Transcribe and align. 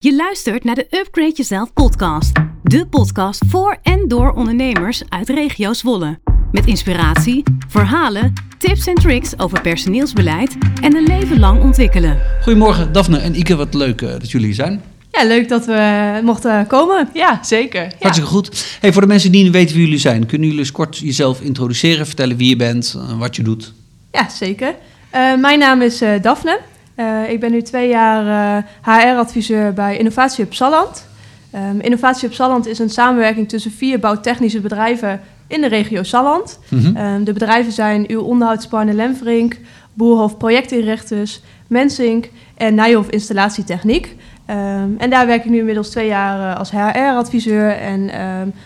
Je 0.00 0.16
luistert 0.16 0.64
naar 0.64 0.74
de 0.74 0.86
Upgrade 0.90 1.32
Jezelf 1.34 1.72
podcast. 1.72 2.32
De 2.62 2.86
podcast 2.86 3.42
voor 3.48 3.78
en 3.82 4.08
door 4.08 4.32
ondernemers 4.32 5.02
uit 5.08 5.28
regio 5.28 5.72
Zwolle. 5.72 6.18
Met 6.52 6.66
inspiratie, 6.66 7.42
verhalen, 7.68 8.32
tips 8.58 8.86
en 8.86 8.94
tricks 8.94 9.38
over 9.38 9.60
personeelsbeleid 9.60 10.56
en 10.82 10.96
een 10.96 11.02
leven 11.02 11.38
lang 11.38 11.62
ontwikkelen. 11.62 12.20
Goedemorgen 12.42 12.92
Daphne 12.92 13.18
en 13.18 13.38
Ike, 13.38 13.56
wat 13.56 13.74
leuk 13.74 14.00
uh, 14.00 14.10
dat 14.10 14.30
jullie 14.30 14.46
hier 14.46 14.54
zijn. 14.54 14.82
Ja, 15.10 15.24
leuk 15.24 15.48
dat 15.48 15.66
we 15.66 16.20
mochten 16.24 16.66
komen. 16.66 17.08
Ja, 17.14 17.38
zeker. 17.42 17.82
Ja. 17.82 17.94
Hartstikke 18.00 18.30
goed. 18.30 18.76
Hey, 18.80 18.92
voor 18.92 19.02
de 19.02 19.08
mensen 19.08 19.32
die 19.32 19.42
niet 19.42 19.52
weten 19.52 19.74
wie 19.74 19.84
jullie 19.84 20.00
zijn, 20.00 20.26
kunnen 20.26 20.46
jullie 20.46 20.62
eens 20.62 20.72
kort 20.72 20.98
jezelf 20.98 21.40
introduceren, 21.40 22.06
vertellen 22.06 22.36
wie 22.36 22.48
je 22.48 22.56
bent, 22.56 22.94
uh, 22.96 23.18
wat 23.18 23.36
je 23.36 23.42
doet? 23.42 23.72
Ja, 24.12 24.28
zeker. 24.28 24.74
Uh, 25.14 25.34
mijn 25.36 25.58
naam 25.58 25.82
is 25.82 26.02
Daphne. 26.22 26.60
Uh, 26.98 27.30
ik 27.30 27.40
ben 27.40 27.50
nu 27.50 27.62
twee 27.62 27.88
jaar 27.88 28.64
HR-adviseur 28.82 29.72
bij 29.72 29.96
Innovatie 29.96 30.44
op 30.44 30.54
Salland. 30.54 31.06
Um, 31.54 31.80
Innovatie 31.80 32.28
op 32.28 32.34
Salland 32.34 32.66
is 32.66 32.78
een 32.78 32.90
samenwerking 32.90 33.48
tussen 33.48 33.70
vier 33.70 33.98
bouwtechnische 33.98 34.60
bedrijven 34.60 35.20
in 35.46 35.60
de 35.60 35.66
regio 35.66 36.02
Salland. 36.02 36.58
Mm 36.68 36.78
-hmm. 36.78 36.96
um, 36.96 37.24
de 37.24 37.32
bedrijven 37.32 37.72
zijn 37.72 38.04
uw 38.08 38.20
onderhoudspartner 38.20 38.94
Lemverink, 38.94 39.56
Boerhof 39.92 40.36
Projectinrichters, 40.36 41.40
Mensink 41.66 42.28
en 42.54 42.74
Nijhof 42.74 43.08
Installatietechniek. 43.08 44.16
Um, 44.50 44.94
en 44.98 45.10
daar 45.10 45.26
werk 45.26 45.44
ik 45.44 45.50
nu 45.50 45.58
inmiddels 45.58 45.90
twee 45.90 46.06
jaar 46.06 46.50
uh, 46.50 46.58
als 46.58 46.70
HR-adviseur 46.70 47.70
en 47.70 48.10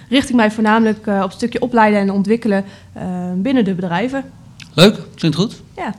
richt 0.09 0.29
ik 0.29 0.35
mij 0.35 0.51
voornamelijk 0.51 1.07
op 1.07 1.23
het 1.23 1.33
stukje 1.33 1.61
opleiden 1.61 2.01
en 2.01 2.11
ontwikkelen 2.11 2.65
binnen 3.37 3.65
de 3.65 3.75
bedrijven. 3.75 4.25
Leuk, 4.75 4.99
klinkt 5.15 5.37
goed. 5.37 5.63
Ja. 5.77 5.95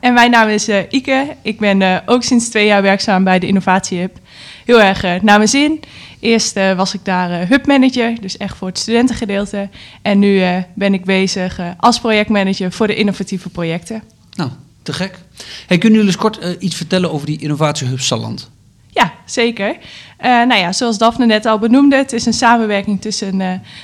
En 0.00 0.14
mijn 0.14 0.30
naam 0.30 0.48
is 0.48 0.68
uh, 0.68 0.78
Ike. 0.90 1.36
Ik 1.42 1.58
ben 1.58 1.80
uh, 1.80 1.96
ook 2.06 2.22
sinds 2.22 2.48
twee 2.48 2.66
jaar 2.66 2.82
werkzaam 2.82 3.24
bij 3.24 3.38
de 3.38 3.46
Innovatie 3.46 4.00
Hub. 4.00 4.18
Heel 4.64 4.82
erg 4.82 5.04
uh, 5.04 5.20
naar 5.20 5.36
mijn 5.36 5.48
zin. 5.48 5.80
Eerst 6.20 6.54
was 6.76 6.94
ik 6.94 7.04
daar 7.04 7.48
hubmanager, 7.48 8.20
dus 8.20 8.36
echt 8.36 8.56
voor 8.56 8.68
het 8.68 8.78
studentengedeelte. 8.78 9.68
En 10.02 10.18
nu 10.18 10.42
ben 10.74 10.94
ik 10.94 11.04
bezig 11.04 11.60
als 11.76 12.00
projectmanager 12.00 12.72
voor 12.72 12.86
de 12.86 12.94
innovatieve 12.94 13.48
projecten. 13.48 14.02
Nou, 14.34 14.50
te 14.82 14.92
gek. 14.92 15.18
Hey, 15.66 15.78
kunnen 15.78 15.98
jullie 15.98 16.14
eens 16.14 16.22
kort 16.22 16.56
iets 16.58 16.76
vertellen 16.76 17.12
over 17.12 17.26
die 17.26 17.38
Innovatiehub 17.38 18.00
Salland? 18.00 18.50
Ja, 18.90 19.12
zeker. 19.24 19.76
nou 20.20 20.54
ja, 20.54 20.72
zoals 20.72 20.98
Daphne 20.98 21.26
net 21.26 21.46
al 21.46 21.58
benoemde, 21.58 21.96
het 21.96 22.12
is 22.12 22.26
een 22.26 22.32
samenwerking 22.32 23.00
tussen 23.00 23.38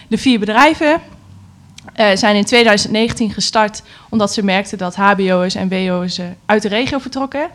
de 0.08 0.18
vier 0.18 0.38
bedrijven. 0.38 1.00
Uh, 2.00 2.06
zijn 2.14 2.36
in 2.36 2.44
2019 2.44 3.30
gestart 3.30 3.82
omdat 4.08 4.32
ze 4.32 4.44
merkten 4.44 4.78
dat 4.78 4.94
HBO'ers 4.94 5.54
en 5.54 5.68
WO'ers 5.68 6.18
uh, 6.18 6.27
uit 6.46 6.62
de 6.62 6.68
regio 6.68 6.98
vertrokken. 6.98 7.48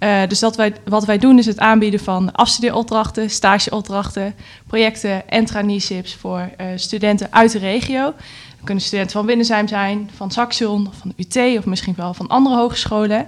Uh, 0.00 0.20
dus 0.28 0.40
wij, 0.56 0.74
wat 0.84 1.04
wij 1.04 1.18
doen 1.18 1.38
is 1.38 1.46
het 1.46 1.58
aanbieden 1.58 2.00
van 2.00 2.32
afstudeeropdrachten, 2.32 3.30
stageopdrachten, 3.30 4.34
projecten 4.66 5.28
en 5.28 5.44
traineeships 5.44 6.14
voor 6.14 6.50
studenten 6.76 7.28
uit 7.30 7.52
de 7.52 7.58
regio. 7.58 8.02
Dat 8.02 8.64
kunnen 8.64 8.84
studenten 8.84 9.12
van 9.12 9.26
Winnensheim 9.26 9.68
zijn, 9.68 10.10
van 10.16 10.30
Saxion, 10.30 10.88
van 11.00 11.12
de 11.16 11.24
UT 11.24 11.58
of 11.58 11.64
misschien 11.64 11.94
wel 11.96 12.14
van 12.14 12.28
andere 12.28 12.56
hogescholen. 12.56 13.26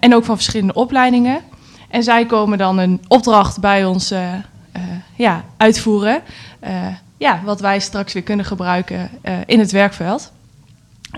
en 0.00 0.14
ook 0.14 0.24
van 0.24 0.36
verschillende 0.36 0.74
opleidingen. 0.74 1.40
En 1.88 2.02
zij 2.02 2.26
komen 2.26 2.58
dan 2.58 2.78
een 2.78 3.00
opdracht 3.08 3.60
bij 3.60 3.84
ons 3.84 4.12
ja, 5.16 5.44
uitvoeren 5.56 6.22
ja, 7.22 7.40
wat 7.44 7.60
wij 7.60 7.80
straks 7.80 8.12
weer 8.12 8.22
kunnen 8.22 8.44
gebruiken 8.44 9.10
uh, 9.24 9.34
in 9.46 9.58
het 9.58 9.70
werkveld. 9.70 10.32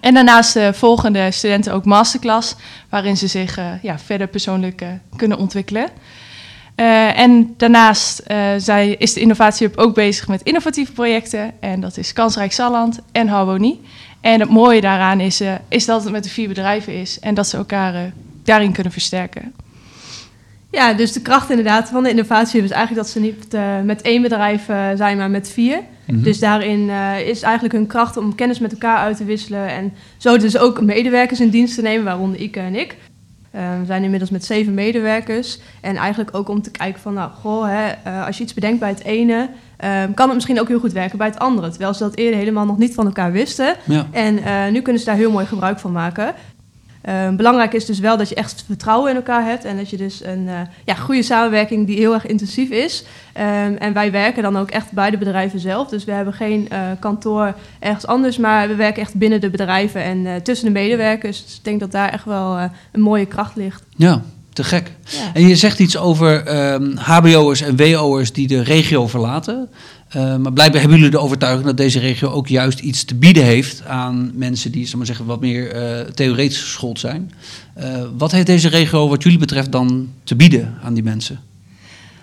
En 0.01 0.15
daarnaast 0.15 0.57
uh, 0.57 0.73
volgen 0.73 1.13
de 1.13 1.31
studenten 1.31 1.73
ook 1.73 1.85
masterclass, 1.85 2.55
waarin 2.89 3.17
ze 3.17 3.27
zich 3.27 3.59
uh, 3.59 3.67
ja, 3.83 3.99
verder 3.99 4.27
persoonlijk 4.27 4.85
kunnen 5.17 5.39
ontwikkelen. 5.39 5.89
en 7.15 7.55
daarnaast 7.57 8.23
zij, 8.57 8.91
is 8.99 9.13
de 9.13 9.21
Innovatiehub 9.21 9.77
ook 9.77 9.95
bezig 9.95 10.29
met 10.29 10.43
innovatieve 10.43 10.93
projecten. 10.93 11.53
En 11.61 11.81
dat 11.81 11.97
is 11.97 12.13
Kansrijk 12.13 12.53
Salland 12.53 12.99
en 13.13 13.29
Harmonie. 13.29 13.81
En 14.21 14.41
het 14.41 14.51
mooie 14.51 14.81
daaraan 14.81 15.21
is, 15.21 15.43
is 15.69 15.85
dat 15.85 16.03
het 16.03 16.13
met 16.13 16.25
de 16.25 16.31
vier 16.31 16.49
bedrijven 16.49 16.93
is 17.01 17.19
en 17.19 17.35
dat 17.35 17.47
ze 17.47 17.57
elkaar 17.57 18.13
daarin 18.43 18.73
kunnen 18.73 18.93
versterken. 18.93 19.53
Ja, 20.75 20.93
dus 20.93 21.13
de 21.13 21.23
kracht 21.23 21.51
inderdaad 21.51 21.89
van 21.89 22.03
de 22.03 22.11
innovatie 22.11 22.63
is 22.63 22.71
eigenlijk 22.71 23.07
dat 23.07 23.13
ze 23.13 23.21
niet 23.21 23.55
uh, 23.55 23.81
met 23.85 24.03
één 24.03 24.23
bedrijf 24.23 24.69
uh, 24.69 24.87
zijn, 24.95 25.17
maar 25.17 25.31
met 25.31 25.51
vier. 25.51 25.77
Mm 25.77 26.15
-hmm. 26.15 26.23
Dus 26.23 26.39
daarin 26.39 26.81
uh, 26.81 27.29
is 27.29 27.43
eigenlijk 27.43 27.75
hun 27.75 27.87
kracht 27.87 28.17
om 28.17 28.35
kennis 28.35 28.59
met 28.59 28.73
elkaar 28.73 28.97
uit 28.97 29.17
te 29.17 29.25
wisselen 29.25 29.69
en 29.69 29.93
zo 30.17 30.37
dus 30.37 30.59
ook 30.59 30.81
medewerkers 30.81 31.41
in 31.41 31.49
dienst 31.49 31.75
te 31.75 31.83
nemen, 31.83 32.05
waaronder 32.05 32.41
Ike 32.41 32.61
en 32.61 32.75
ik. 32.75 32.97
we 33.51 33.87
zijn 33.87 34.03
inmiddels 34.03 34.31
met 34.31 34.45
zeven 34.45 34.75
medewerkers. 34.75 35.59
En 35.81 35.97
eigenlijk 35.97 36.37
ook 36.37 36.49
om 36.49 36.63
te 36.63 36.71
kijken 36.71 37.01
van, 37.01 37.15
nou, 37.15 37.31
goh, 37.31 37.67
hè, 37.69 38.11
als 38.27 38.37
je 38.37 38.43
iets 38.43 38.55
bedenkt 38.55 38.81
bij 38.81 38.89
het 38.89 39.05
ene, 39.05 39.49
kan 40.15 40.27
het 40.27 40.35
misschien 40.35 40.61
ook 40.61 40.69
heel 40.69 40.79
goed 40.79 40.93
werken 40.93 41.19
bij 41.19 41.27
het 41.27 41.39
andere. 41.39 41.69
Terwijl 41.69 41.95
ze 41.95 42.03
dat 42.03 42.17
eerder 42.17 42.39
helemaal 42.39 42.67
nog 42.67 42.79
niet 42.79 42.95
van 42.95 43.07
elkaar 43.07 43.33
wisten. 43.33 43.77
Ja. 43.85 44.07
En 44.11 44.35
nu 44.73 44.81
kunnen 44.81 45.01
ze 45.01 45.07
daar 45.07 45.17
heel 45.17 45.31
mooi 45.31 45.47
gebruik 45.47 45.79
van 45.79 45.93
maken. 45.93 46.35
Um, 47.09 47.37
belangrijk 47.37 47.73
is 47.73 47.87
dus 47.87 47.99
wel 47.99 48.17
dat 48.17 48.29
je 48.29 48.35
echt 48.35 48.65
vertrouwen 48.67 49.11
in 49.11 49.17
elkaar 49.17 49.45
hebt 49.45 49.65
en 49.65 49.77
dat 49.77 49.91
je 49.91 49.97
dus 49.97 50.25
een 50.25 50.47
uh, 50.47 50.61
ja, 50.85 50.95
goede 50.95 51.23
samenwerking 51.23 51.87
die 51.87 51.97
heel 51.97 52.15
erg 52.15 52.27
intensief 52.27 52.71
is. 52.71 53.05
Um, 53.37 53.77
en 53.77 53.93
wij 53.93 54.11
werken 54.11 54.43
dan 54.43 54.57
ook 54.57 54.71
echt 54.71 54.93
bij 54.93 55.11
de 55.11 55.19
bedrijven 55.19 55.61
zelf. 55.61 55.89
Dus 55.89 56.05
we 56.05 56.13
hebben 56.13 56.35
geen 56.35 56.69
uh, 56.73 56.79
kantoor 57.01 57.55
ergens 57.79 58.07
anders, 58.07 58.37
maar 58.37 58.69
we 58.69 58.75
werken 58.75 59.03
echt 59.03 59.15
binnen 59.15 59.41
de 59.41 59.51
bedrijven 59.51 60.03
en 60.03 60.19
uh, 60.19 60.35
tussen 60.35 60.67
de 60.67 60.73
medewerkers. 60.73 61.45
Dus 61.45 61.57
ik 61.57 61.65
denk 61.65 61.81
dat 61.81 61.93
daar 61.93 62.09
echt 62.09 62.25
wel 62.25 62.59
een 62.93 63.01
mooie 63.01 63.27
kracht 63.27 63.57
ligt. 63.57 63.83
Ja, 63.97 64.23
te 64.53 64.65
gek. 64.65 64.93
Ja. 65.05 65.31
En 65.35 65.49
je 65.49 65.57
zegt 65.57 65.79
iets 65.79 65.97
over 65.97 66.57
um, 66.73 66.97
HBO'ers 66.97 67.61
en 67.61 67.77
WO'ers 67.77 68.33
die 68.33 68.47
de 68.47 68.63
regio 68.63 69.07
verlaten. 69.07 69.69
Uh, 70.17 70.37
maar 70.37 70.53
blijkbaar 70.53 70.81
hebben 70.81 70.99
jullie 70.99 71.13
de 71.13 71.19
overtuiging 71.19 71.67
dat 71.67 71.77
deze 71.77 71.99
regio 71.99 72.29
ook 72.29 72.49
juist 72.49 72.81
iets 72.81 73.05
te 73.05 73.15
bieden 73.15 73.45
heeft 73.45 73.87
aan 73.87 74.31
mensen 74.35 74.73
die 74.73 74.97
maar 74.97 75.07
zeggen, 75.07 75.27
wat 75.27 75.41
meer 75.41 75.77
uh, 75.77 76.01
theoretisch 76.01 76.63
geschoold 76.63 76.99
zijn. 76.99 77.33
Uh, 77.79 78.03
wat 78.17 78.33
heeft 78.33 78.47
deze 78.47 78.69
regio 78.69 79.09
wat 79.09 79.23
jullie 79.23 79.39
betreft 79.39 79.73
dan 79.73 80.09
te 80.25 80.37
bieden 80.37 80.79
aan 80.83 80.95
die 80.95 81.03
mensen? 81.03 81.41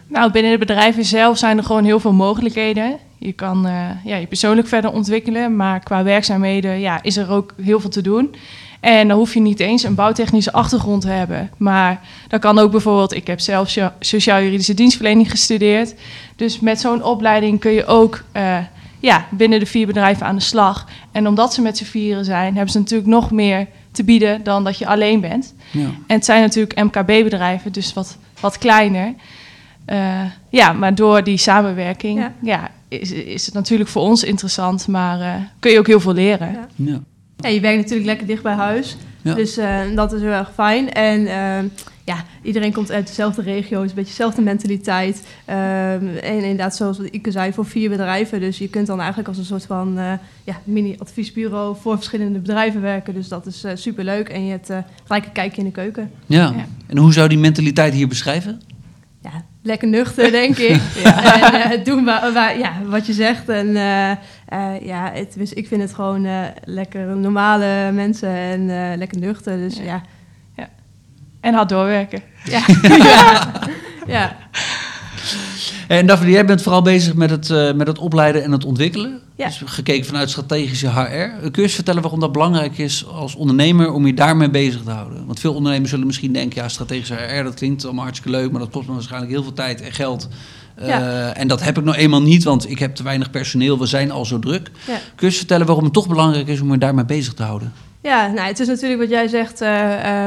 Nou, 0.08 0.32
binnen 0.32 0.52
de 0.52 0.58
bedrijven 0.58 1.06
zelf 1.06 1.38
zijn 1.38 1.58
er 1.58 1.64
gewoon 1.64 1.84
heel 1.84 2.00
veel 2.00 2.14
mogelijkheden. 2.14 2.98
Je 3.18 3.34
kan 3.34 3.68
ja, 4.06 4.16
je 4.16 4.28
persoonlijk 4.28 4.68
verder 4.68 4.92
ontwikkelen, 4.92 5.56
maar 5.56 5.80
qua 5.80 6.04
werkzaamheden 6.04 6.80
ja, 6.80 7.04
is 7.04 7.18
er 7.18 7.30
ook 7.30 7.54
heel 7.62 7.80
veel 7.80 7.90
te 7.90 8.02
doen. 8.02 8.36
En 8.82 9.08
dan 9.08 9.18
hoef 9.18 9.34
je 9.34 9.40
niet 9.40 9.60
eens 9.60 9.84
een 9.84 9.96
bouwtechnische 9.96 10.52
achtergrond 10.52 11.02
te 11.02 11.08
hebben. 11.08 11.50
Maar 11.58 12.02
dat 12.28 12.40
kan 12.40 12.60
ook 12.60 12.72
bijvoorbeeld, 12.72 13.14
ik 13.14 13.28
heb 13.28 13.40
zelf 13.40 13.78
sociaal-juridische 14.00 14.74
dienstverlening 14.74 15.30
gestudeerd. 15.30 15.94
Dus 16.36 16.60
met 16.60 16.80
zo'n 16.80 17.04
opleiding 17.04 17.60
kun 17.60 17.72
je 17.72 17.86
ook 17.86 18.24
uh, 18.36 18.58
ja, 19.00 19.26
binnen 19.30 19.60
de 19.60 19.66
vier 19.66 19.88
bedrijven 19.88 20.26
aan 20.26 20.36
de 20.36 20.42
slag. 20.42 20.88
En 21.12 21.28
omdat 21.28 21.54
ze 21.54 21.62
met 21.62 21.78
z'n 21.78 21.84
vieren 21.84 22.26
zijn, 22.26 22.54
hebben 22.54 22.72
ze 22.72 22.80
natuurlijk 22.80 23.10
nog 23.10 23.32
meer 23.32 23.68
te 23.92 24.04
bieden 24.04 24.44
dan 24.44 24.64
dat 24.64 24.78
je 24.78 24.88
alleen 24.88 25.20
bent. 25.20 25.54
Ja. 25.72 25.82
En 25.82 26.16
het 26.16 26.26
zijn 26.26 26.42
natuurlijk 26.42 26.84
MKB-bedrijven, 26.84 27.72
dus 27.72 27.94
wat, 27.94 28.18
wat 28.40 28.58
kleiner. 28.58 29.14
Uh, 29.88 30.22
ja, 30.50 30.74
maar 30.74 30.96
door 30.96 31.24
die 31.24 31.38
samenwerking 31.38 32.20
ja. 32.20 32.34
ja 32.42 32.70
is, 32.88 33.12
is 33.12 33.46
het 33.46 33.54
natuurlijk 33.54 33.90
voor 33.90 34.02
ons 34.02 34.24
interessant, 34.24 34.88
maar 34.88 35.20
uh, 35.20 35.34
kun 35.60 35.72
je 35.72 35.80
ook 35.80 35.88
heel 35.88 36.00
veel 36.00 36.14
leren. 36.14 36.68
Ja. 36.76 37.00
Ja. 37.42 37.50
Je 37.50 37.60
werkt 37.60 37.78
natuurlijk 37.78 38.06
lekker 38.06 38.28
dicht 38.28 38.44
bij 38.44 38.54
huis. 38.54 38.98
Ja. 39.22 39.34
Dus 39.34 39.58
uh, 39.58 39.80
dat 39.96 40.14
is 40.14 40.22
heel 40.22 40.32
erg 40.32 40.52
fijn. 40.54 40.92
En 40.92 41.22
uh, 41.22 41.70
ja, 42.04 42.26
iedereen 42.42 42.74
komt 42.74 42.92
uit 42.92 43.08
dezelfde 43.08 43.42
regio, 43.42 43.82
is 43.82 43.90
een 43.90 43.96
beetje 43.96 44.12
dezelfde 44.12 44.42
mentaliteit. 44.42 45.28
Uh, 45.50 45.94
en 45.94 46.42
inderdaad, 46.42 46.76
zoals 46.76 46.98
wat 46.98 47.08
Ike 47.08 47.32
zei, 47.32 47.54
voor 47.54 47.66
vier 47.66 47.90
bedrijven. 47.90 48.40
Dus 48.40 48.58
je 48.58 48.70
kunt 48.70 48.88
dan 48.88 48.98
eigenlijk 48.98 49.28
als 49.28 49.38
een 49.38 49.46
soort 49.46 49.66
van 49.66 50.00
ja, 50.44 50.62
mini-adviesbureau 50.64 51.76
voor 51.82 51.96
verschillende 51.96 52.40
bedrijven 52.40 52.82
werken. 52.82 53.14
Dus 53.14 53.28
dat 53.28 53.46
is 53.46 53.66
super 53.74 54.04
leuk. 54.04 54.30
En 54.30 54.46
je 54.46 54.52
hebt 54.52 54.70
gelijk 55.04 55.26
een 55.26 55.32
kijkje 55.32 55.62
in 55.62 55.68
de 55.68 55.74
keuken. 55.74 56.12
Ja. 56.26 56.54
ja. 56.56 56.66
en 56.88 56.98
hoe 56.98 57.14
zou 57.14 57.30
die 57.30 57.38
mentaliteit 57.38 57.94
hier 57.94 58.08
beschrijven? 58.08 58.62
Ja, 59.22 59.46
lekker 59.62 59.88
nuchter, 59.88 60.32
denk 60.42 60.58
ik. 60.58 60.82
ja. 61.04 61.52
En 61.52 61.80
uh, 61.80 61.86
doen 61.86 62.06
waar, 62.06 62.58
ja, 62.58 62.74
wat 62.86 63.06
je 63.06 63.14
zegt. 63.14 63.50
En 63.50 63.68
uh, 63.68 64.10
uh, 64.10 64.82
ja, 64.82 65.12
het, 65.14 65.34
dus 65.38 65.54
ik 65.54 65.68
vind 65.68 65.82
het 65.82 65.94
gewoon 65.94 66.28
lekker 66.64 67.18
normale 67.18 67.92
mensen 67.92 68.30
en 68.30 68.98
lekker 68.98 69.20
nuchter. 69.20 69.58
Dus 69.58 69.76
ja. 69.76 69.84
ja. 69.84 70.02
ja. 70.56 70.70
En 71.40 71.54
hard 71.54 71.70
doorwerken. 71.70 72.22
Ja. 72.44 72.62
ja. 74.16 74.36
En 75.92 76.06
Daphne, 76.06 76.30
jij 76.30 76.46
bent 76.46 76.62
vooral 76.62 76.82
bezig 76.82 77.14
met 77.14 77.30
het, 77.30 77.50
uh, 77.50 77.74
met 77.74 77.88
het 77.88 78.00
opleiden 78.00 78.44
en 78.44 78.52
het 78.52 78.66
ontwikkelen. 78.66 79.20
Ja. 79.36 79.46
Dus 79.46 79.62
gekeken 79.66 80.06
vanuit 80.06 80.30
strategische 80.30 80.90
HR. 80.90 81.00
Kun 81.40 81.52
je 81.52 81.62
eens 81.62 81.74
vertellen 81.74 82.02
waarom 82.02 82.20
dat 82.20 82.32
belangrijk 82.32 82.78
is 82.78 83.08
als 83.08 83.36
ondernemer 83.36 83.92
om 83.92 84.06
je 84.06 84.14
daarmee 84.14 84.50
bezig 84.50 84.84
te 84.84 84.92
houden? 84.92 85.26
Want 85.26 85.40
veel 85.40 85.54
ondernemers 85.54 85.90
zullen 85.90 86.06
misschien 86.06 86.34
denken, 86.34 86.62
ja, 86.62 86.70
strategische 86.70 87.16
HR, 87.16 87.44
dat 87.44 87.54
klinkt 87.54 87.86
allemaal 87.86 88.04
hartstikke 88.04 88.38
leuk, 88.38 88.52
maar 88.52 88.60
dat 88.60 88.70
kost 88.70 88.88
me 88.88 88.94
waarschijnlijk 88.94 89.32
heel 89.32 89.44
veel 89.44 89.54
tijd 89.54 89.82
en 89.82 89.92
geld. 89.92 90.28
Uh, 90.82 90.88
ja. 90.88 91.34
En 91.34 91.48
dat 91.48 91.64
heb 91.64 91.78
ik 91.78 91.84
nou 91.84 91.98
eenmaal 91.98 92.22
niet, 92.22 92.44
want 92.44 92.70
ik 92.70 92.80
heb 92.80 92.96
te 92.96 93.04
weinig 93.04 93.30
personeel, 93.30 93.80
we 93.80 93.86
zijn 93.86 94.12
al 94.12 94.26
zo 94.26 94.40
druk. 94.40 94.72
Ja. 94.88 94.94
Kun 94.94 95.02
je 95.16 95.26
eens 95.26 95.38
vertellen 95.38 95.66
waarom 95.66 95.84
het 95.84 95.94
toch 95.94 96.08
belangrijk 96.08 96.48
is 96.48 96.62
om 96.62 96.72
je 96.72 96.78
daarmee 96.78 97.06
bezig 97.06 97.34
te 97.34 97.44
houden? 97.44 97.74
Ja, 98.02 98.28
nou, 98.28 98.48
het 98.48 98.60
is 98.60 98.68
natuurlijk 98.68 99.02
wat 99.02 99.10
jij 99.10 99.28
zegt, 99.28 99.62
uh, 99.62 99.70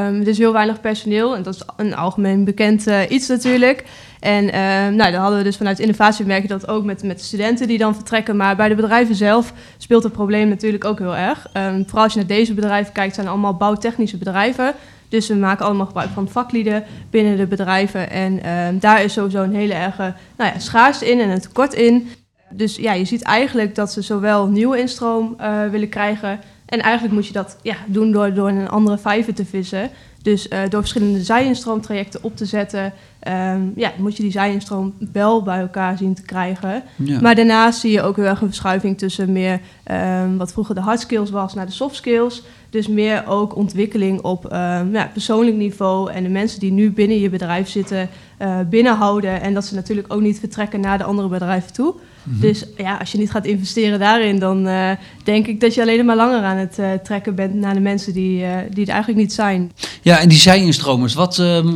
um, 0.07 0.21
er 0.21 0.29
is 0.29 0.39
heel 0.39 0.53
weinig 0.53 0.81
personeel. 0.81 1.37
En 1.37 1.43
dat 1.43 1.55
is 1.55 1.63
een 1.77 1.97
algemeen 1.97 2.45
bekend 2.45 2.87
uh, 2.87 3.01
iets 3.09 3.29
natuurlijk. 3.29 3.85
En 4.21 4.45
uh, 4.45 4.53
nou, 4.97 5.13
dan 5.13 5.21
hadden 5.21 5.39
we 5.39 5.45
dus 5.45 5.57
vanuit 5.57 5.79
innovatie 5.79 6.27
merk 6.27 6.43
je 6.43 6.49
dat 6.49 6.69
ook 6.69 6.85
met, 6.85 7.03
met 7.03 7.23
studenten 7.23 7.69
die 7.69 7.79
dan 7.79 7.95
vertrekken. 7.95 8.37
Maar 8.37 8.57
bij 8.57 8.69
de 8.69 8.75
bedrijven 8.75 9.15
zelf 9.15 9.53
speelt 9.79 10.03
het 10.03 10.13
probleem 10.13 10.49
natuurlijk 10.49 10.85
ook 10.85 10.99
heel 10.99 11.17
erg. 11.17 11.49
Um, 11.57 11.85
vooral 11.87 12.05
als 12.05 12.13
je 12.13 12.19
naar 12.19 12.29
deze 12.29 12.55
bedrijven 12.55 12.93
kijkt, 12.93 13.15
zijn 13.15 13.29
allemaal 13.29 13.57
bouwtechnische 13.57 14.17
bedrijven. 14.17 14.75
Dus 15.09 15.29
we 15.29 15.35
maken 15.35 15.65
allemaal 15.65 15.87
gebruik 15.87 16.11
van 16.11 16.29
vaklieden 16.29 16.85
binnen 17.11 17.37
de 17.37 17.47
bedrijven. 17.47 18.11
En 18.11 18.41
daar 18.79 19.05
is 19.05 19.13
sowieso 19.13 19.43
een 19.43 19.55
hele 19.55 19.75
erge 19.75 20.15
nou 20.37 20.53
ja, 20.53 20.59
schaarste 20.59 21.11
in 21.11 21.21
en 21.21 21.31
een 21.31 21.41
tekort 21.41 21.75
in. 21.75 22.09
Dus 22.51 22.77
ja, 22.77 22.93
je 22.93 23.05
ziet 23.05 23.23
eigenlijk 23.23 23.75
dat 23.75 23.93
ze 23.93 24.03
zowel 24.03 24.47
nieuwe 24.47 24.79
instroom 24.79 25.37
willen 25.71 25.89
krijgen 25.89 26.41
en 26.75 26.81
eigenlijk 26.81 27.15
moet 27.15 27.27
je 27.27 27.33
dat 27.33 27.57
ja, 27.63 27.77
doen 27.87 28.13
door, 28.13 28.35
door 28.35 28.49
een 28.49 28.69
andere 28.69 28.99
vijver 28.99 29.35
te 29.35 29.45
vissen. 29.45 29.91
Dus 30.23 30.49
uh, 30.49 30.59
door 30.69 30.81
verschillende 30.81 31.23
zijinstroomtrajecten 31.23 32.23
op 32.23 32.37
te 32.37 32.45
zetten, 32.45 32.93
um, 33.29 33.73
ja, 33.77 33.93
moet 33.99 34.17
je 34.17 34.23
die 34.23 34.33
zijinstroom 34.33 34.95
wel 35.13 35.43
bij 35.43 35.61
elkaar 35.61 35.97
zien 35.97 36.15
te 36.15 36.23
krijgen. 36.23 36.83
Ja. 36.97 37.21
Maar 37.21 37.35
daarnaast 37.35 37.81
zie 37.81 37.93
je 37.93 38.03
ook 38.03 38.17
heel 38.17 38.25
erg 38.25 38.41
een 38.41 38.47
verschuiving 38.47 38.99
tussen 38.99 39.33
meer 39.33 39.61
um, 39.93 40.37
wat 40.37 40.53
vroeger 40.53 40.75
de 40.75 40.81
hard 40.81 41.01
skills 41.01 41.31
was 41.31 41.55
naar 41.55 41.67
de 41.67 41.73
soft 41.73 41.95
skills. 41.95 42.43
Dus 42.71 42.89
meer 42.89 43.27
ook 43.27 43.57
ontwikkeling 43.57 44.21
op 44.21 44.45
um, 44.45 44.93
ja, 44.93 45.11
persoonlijk 45.13 45.57
niveau 45.57 46.13
en 46.13 46.23
de 46.23 46.29
mensen 46.29 46.61
die 46.61 46.73
nu 46.73 46.93
binnen 46.93 47.21
je 47.21 47.31
bedrijf 47.31 47.69
zitten 47.69 48.09
uh, 48.43 48.59
binnenhouden. 48.71 49.41
En 49.41 49.55
dat 49.55 49.65
ze 49.65 49.75
natuurlijk 49.75 50.13
ook 50.13 50.21
niet 50.21 50.39
vertrekken 50.39 50.81
naar 50.81 50.99
de 50.99 51.05
andere 51.05 51.29
bedrijven 51.29 51.73
toe. 51.73 51.95
Mhm. 52.23 52.41
Dus 52.41 52.65
ja, 52.77 52.97
als 52.97 53.13
je 53.13 53.19
niet 53.19 53.31
gaat 53.31 53.47
investeren 53.47 53.99
daarin, 53.99 54.39
dan 54.39 54.67
uh, 54.67 54.91
denk 55.25 55.47
ik 55.47 55.61
dat 55.61 55.75
je 55.75 55.81
alleen 55.81 56.05
maar 56.05 56.17
langer 56.17 56.43
aan 56.43 56.57
het 56.57 56.79
uh, 56.79 56.93
trekken 56.93 57.35
bent 57.35 57.55
naar 57.55 57.75
de 57.75 57.81
mensen 57.81 58.13
die, 58.13 58.45
die 58.71 58.87
er 58.87 58.93
eigenlijk 58.93 59.21
niet 59.21 59.33
zijn. 59.33 59.73
Ja, 60.03 60.19
en 60.19 60.29
die 60.29 60.39
zijinstromers, 60.39 61.15
wat, 61.15 61.39
ehm, 61.39 61.73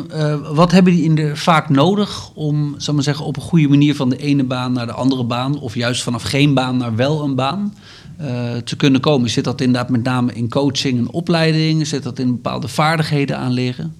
wat 0.55 0.73
hebben 0.73 0.93
die 0.93 1.05
in 1.05 1.15
de, 1.15 1.37
vaak 1.37 1.69
nodig 1.69 2.31
om, 2.35 2.75
zal 2.79 2.95
maar 2.95 3.03
zeggen, 3.03 3.25
op 3.25 3.37
een 3.37 3.43
goede 3.43 3.69
manier 3.69 3.95
van 3.95 4.09
de 4.09 4.17
ene 4.17 4.45
baan 4.45 4.73
naar 4.73 4.87
de 4.87 4.93
andere 4.93 5.25
baan, 5.25 5.61
of 5.61 5.75
juist 5.75 6.03
vanaf 6.03 6.23
geen 6.23 6.55
baan 6.55 6.77
naar 6.77 6.97
wel 6.97 7.23
een 7.23 7.35
baan? 7.35 7.75
te 8.65 8.77
kunnen 8.77 9.01
komen. 9.01 9.31
Zit 9.31 9.45
dat 9.45 9.61
inderdaad 9.61 9.91
met 9.91 10.03
name 10.03 10.33
in 10.33 10.49
coaching 10.49 10.99
en 10.99 11.11
opleiding? 11.11 11.87
Zit 11.87 12.03
dat 12.03 12.19
in 12.19 12.31
bepaalde 12.33 12.69
vaardigheden 12.69 13.39
aanleggen? 13.39 13.95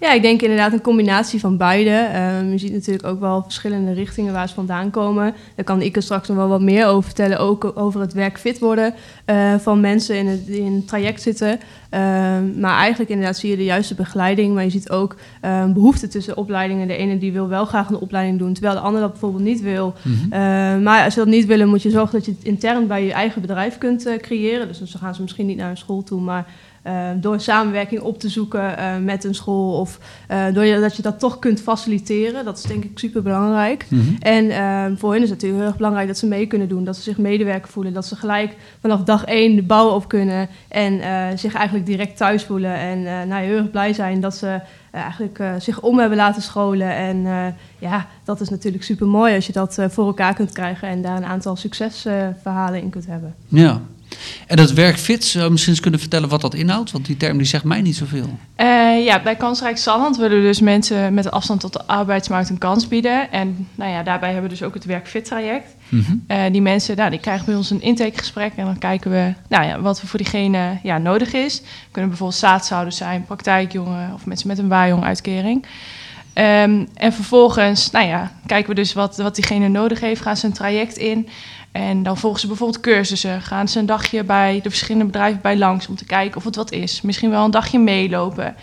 Ja, 0.00 0.12
ik 0.12 0.22
denk 0.22 0.42
inderdaad 0.42 0.72
een 0.72 0.80
combinatie 0.80 1.40
van 1.40 1.56
beide. 1.56 2.08
Um, 2.40 2.50
je 2.50 2.58
ziet 2.58 2.72
natuurlijk 2.72 3.06
ook 3.06 3.20
wel 3.20 3.42
verschillende 3.42 3.92
richtingen 3.92 4.32
waar 4.32 4.48
ze 4.48 4.54
vandaan 4.54 4.90
komen. 4.90 5.34
Daar 5.54 5.64
kan 5.64 5.82
ik 5.82 5.96
er 5.96 6.02
straks 6.02 6.28
nog 6.28 6.36
wel 6.36 6.48
wat 6.48 6.60
meer 6.60 6.86
over 6.86 7.02
vertellen. 7.02 7.38
Ook 7.38 7.72
over 7.74 8.00
het 8.00 8.12
werk 8.12 8.38
fit 8.38 8.58
worden 8.58 8.94
uh, 9.26 9.54
van 9.54 9.80
mensen 9.80 10.16
in 10.16 10.26
het, 10.26 10.46
in 10.46 10.74
het 10.74 10.88
traject 10.88 11.22
zitten. 11.22 11.50
Um, 11.50 12.60
maar 12.60 12.78
eigenlijk 12.78 13.10
inderdaad 13.10 13.36
zie 13.36 13.50
je 13.50 13.56
de 13.56 13.64
juiste 13.64 13.94
begeleiding. 13.94 14.54
Maar 14.54 14.64
je 14.64 14.70
ziet 14.70 14.90
ook 14.90 15.16
um, 15.44 15.72
behoefte 15.72 16.08
tussen 16.08 16.36
opleidingen. 16.36 16.88
De 16.88 16.96
ene 16.96 17.18
die 17.18 17.32
wil 17.32 17.48
wel 17.48 17.64
graag 17.64 17.88
een 17.88 17.98
opleiding 17.98 18.38
doen, 18.38 18.52
terwijl 18.52 18.74
de 18.74 18.80
ander 18.80 19.00
dat 19.00 19.10
bijvoorbeeld 19.10 19.42
niet 19.42 19.60
wil. 19.60 19.94
Mm 20.02 20.12
-hmm. 20.12 20.82
maar 20.82 21.04
als 21.04 21.14
ze 21.14 21.20
dat 21.20 21.28
niet 21.28 21.46
willen, 21.46 21.68
moet 21.68 21.82
je 21.82 21.90
zorgen 21.90 22.12
dat 22.12 22.24
je 22.24 22.32
het 22.32 22.44
intern 22.44 22.86
bij 22.86 23.04
je 23.04 23.12
eigen 23.12 23.40
bedrijf 23.40 23.78
kunt 23.78 24.06
uh, 24.06 24.16
creëren. 24.16 24.68
Dus 24.68 24.78
dan 24.78 24.88
gaan 24.88 25.14
ze 25.14 25.22
misschien 25.22 25.46
niet 25.46 25.56
naar 25.56 25.70
een 25.70 25.76
school 25.76 26.02
toe, 26.02 26.20
maar 26.20 26.46
uh, 26.86 27.08
door 27.16 27.40
samenwerking 27.40 28.00
op 28.00 28.18
te 28.18 28.28
zoeken 28.28 28.78
uh, 28.78 28.96
met 28.96 29.24
een 29.24 29.34
school 29.34 29.80
of 29.80 29.98
uh, 30.30 30.44
door 30.54 30.64
je, 30.64 30.80
dat 30.80 30.96
je 30.96 31.02
dat 31.02 31.18
toch 31.18 31.38
kunt 31.38 31.60
faciliteren. 31.60 32.44
Dat 32.44 32.58
is 32.58 32.62
denk 32.62 32.84
ik 32.84 32.98
super 32.98 33.22
belangrijk. 33.22 33.86
Mm 33.88 34.00
-hmm. 34.00 34.16
En 34.20 34.98
voor 34.98 35.12
hen 35.12 35.22
is 35.22 35.30
het 35.30 35.38
natuurlijk 35.38 35.60
heel 35.60 35.68
erg 35.68 35.76
belangrijk 35.76 36.06
dat 36.06 36.18
ze 36.18 36.26
mee 36.26 36.46
kunnen 36.46 36.68
doen, 36.68 36.84
dat 36.84 36.96
ze 36.96 37.02
zich 37.02 37.18
medewerker 37.18 37.70
voelen, 37.70 37.92
dat 37.92 38.06
ze 38.06 38.16
gelijk 38.16 38.56
vanaf 38.80 39.02
dag 39.02 39.24
één 39.24 39.56
de 39.56 39.62
bouw 39.62 39.88
op 39.88 40.08
kunnen 40.08 40.48
en 40.68 41.00
zich 41.38 41.54
eigenlijk 41.54 41.86
direct 41.86 42.16
thuis 42.16 42.44
voelen. 42.44 42.74
En 42.74 43.02
nou, 43.28 43.44
heel 43.44 43.56
erg 43.56 43.70
blij 43.70 43.92
zijn 43.92 44.20
dat 44.20 44.36
ze 44.36 44.60
eigenlijk 44.90 45.42
zich 45.58 45.80
om 45.80 45.98
hebben 45.98 46.18
laten 46.18 46.42
scholen. 46.42 46.94
En 46.94 47.26
ja, 47.78 48.06
dat 48.24 48.40
is 48.40 48.48
natuurlijk 48.48 48.84
super 48.84 49.06
mooi 49.06 49.34
als 49.34 49.46
je 49.46 49.52
dat 49.52 49.78
voor 49.88 50.06
elkaar 50.06 50.34
kunt 50.34 50.52
krijgen 50.52 50.88
en 50.88 51.02
daar 51.02 51.16
een 51.16 51.24
aantal 51.24 51.56
succesverhalen 51.56 52.82
in 52.82 52.90
kunt 52.90 53.06
hebben. 53.06 53.34
Ja, 53.48 53.80
en 54.46 54.56
dat 54.56 54.72
werk 54.72 54.98
fit, 54.98 55.24
zou 55.24 55.44
je 55.44 55.50
misschien 55.50 55.72
eens 55.72 55.82
kunnen 55.82 56.00
vertellen 56.00 56.28
wat 56.28 56.40
dat 56.40 56.54
inhoudt? 56.54 56.90
Want 56.90 57.06
die 57.06 57.16
term 57.16 57.36
die 57.36 57.46
zegt 57.46 57.64
mij 57.64 57.80
niet 57.80 57.96
zoveel. 57.96 58.38
Uh, 58.56 59.04
ja, 59.04 59.22
bij 59.22 59.36
Kansrijk 59.36 59.76
Salland 59.76 60.16
willen 60.16 60.36
we 60.36 60.42
dus 60.42 60.60
mensen 60.60 61.14
met 61.14 61.30
afstand 61.30 61.60
tot 61.60 61.72
de 61.72 61.86
arbeidsmarkt 61.86 62.50
een 62.50 62.58
kans 62.58 62.88
bieden. 62.88 63.32
En 63.32 63.68
nou 63.74 63.90
ja, 63.90 64.02
daarbij 64.02 64.32
hebben 64.32 64.50
we 64.50 64.56
dus 64.56 64.66
ook 64.66 64.74
het 64.74 64.84
werk 64.84 65.08
fit 65.08 65.24
traject. 65.24 65.74
Mm 65.88 66.04
-hmm. 66.06 66.24
uh, 66.28 66.52
die 66.52 66.62
mensen, 66.62 66.96
nou, 66.96 67.10
die 67.10 67.20
krijgen 67.20 67.46
bij 67.46 67.54
ons 67.54 67.70
een 67.70 67.82
intakegesprek 67.82 68.52
en 68.56 68.64
dan 68.64 68.78
kijken 68.78 69.10
we 69.10 69.32
nou 69.48 69.64
ja, 69.64 69.80
wat 69.80 70.00
er 70.00 70.06
voor 70.06 70.18
diegene 70.18 70.78
ja, 70.82 70.98
nodig 70.98 71.32
is. 71.32 71.62
kunnen 71.90 72.10
bijvoorbeeld 72.10 72.40
zaadzouders 72.40 72.96
zijn, 72.96 73.24
praktijkjongen 73.24 74.14
of 74.14 74.26
mensen 74.26 74.48
met 74.48 74.58
een 74.58 74.68
waarjong-uitkering. 74.68 75.66
Um, 76.34 76.88
en 76.94 77.12
vervolgens, 77.12 77.90
nou 77.90 78.06
ja, 78.06 78.32
kijken 78.46 78.68
we 78.68 78.74
dus 78.74 78.92
wat, 78.92 79.16
wat 79.16 79.34
diegene 79.34 79.68
nodig 79.68 80.00
heeft, 80.00 80.20
gaan 80.20 80.36
ze 80.36 80.46
een 80.46 80.52
traject 80.52 80.96
in. 80.96 81.28
En 81.72 82.02
dan 82.02 82.16
volgen 82.16 82.40
ze 82.40 82.46
bijvoorbeeld 82.46 82.80
cursussen. 82.80 83.42
Gaan 83.42 83.68
ze 83.68 83.78
een 83.78 83.86
dagje 83.86 84.24
bij 84.24 84.60
de 84.62 84.68
verschillende 84.68 85.06
bedrijven 85.06 85.40
bij 85.40 85.56
langs 85.56 85.88
om 85.88 85.96
te 85.96 86.04
kijken 86.04 86.36
of 86.36 86.44
het 86.44 86.56
wat 86.56 86.72
is. 86.72 87.00
Misschien 87.00 87.30
wel 87.30 87.44
een 87.44 87.50
dagje 87.50 87.78
meelopen. 87.78 88.54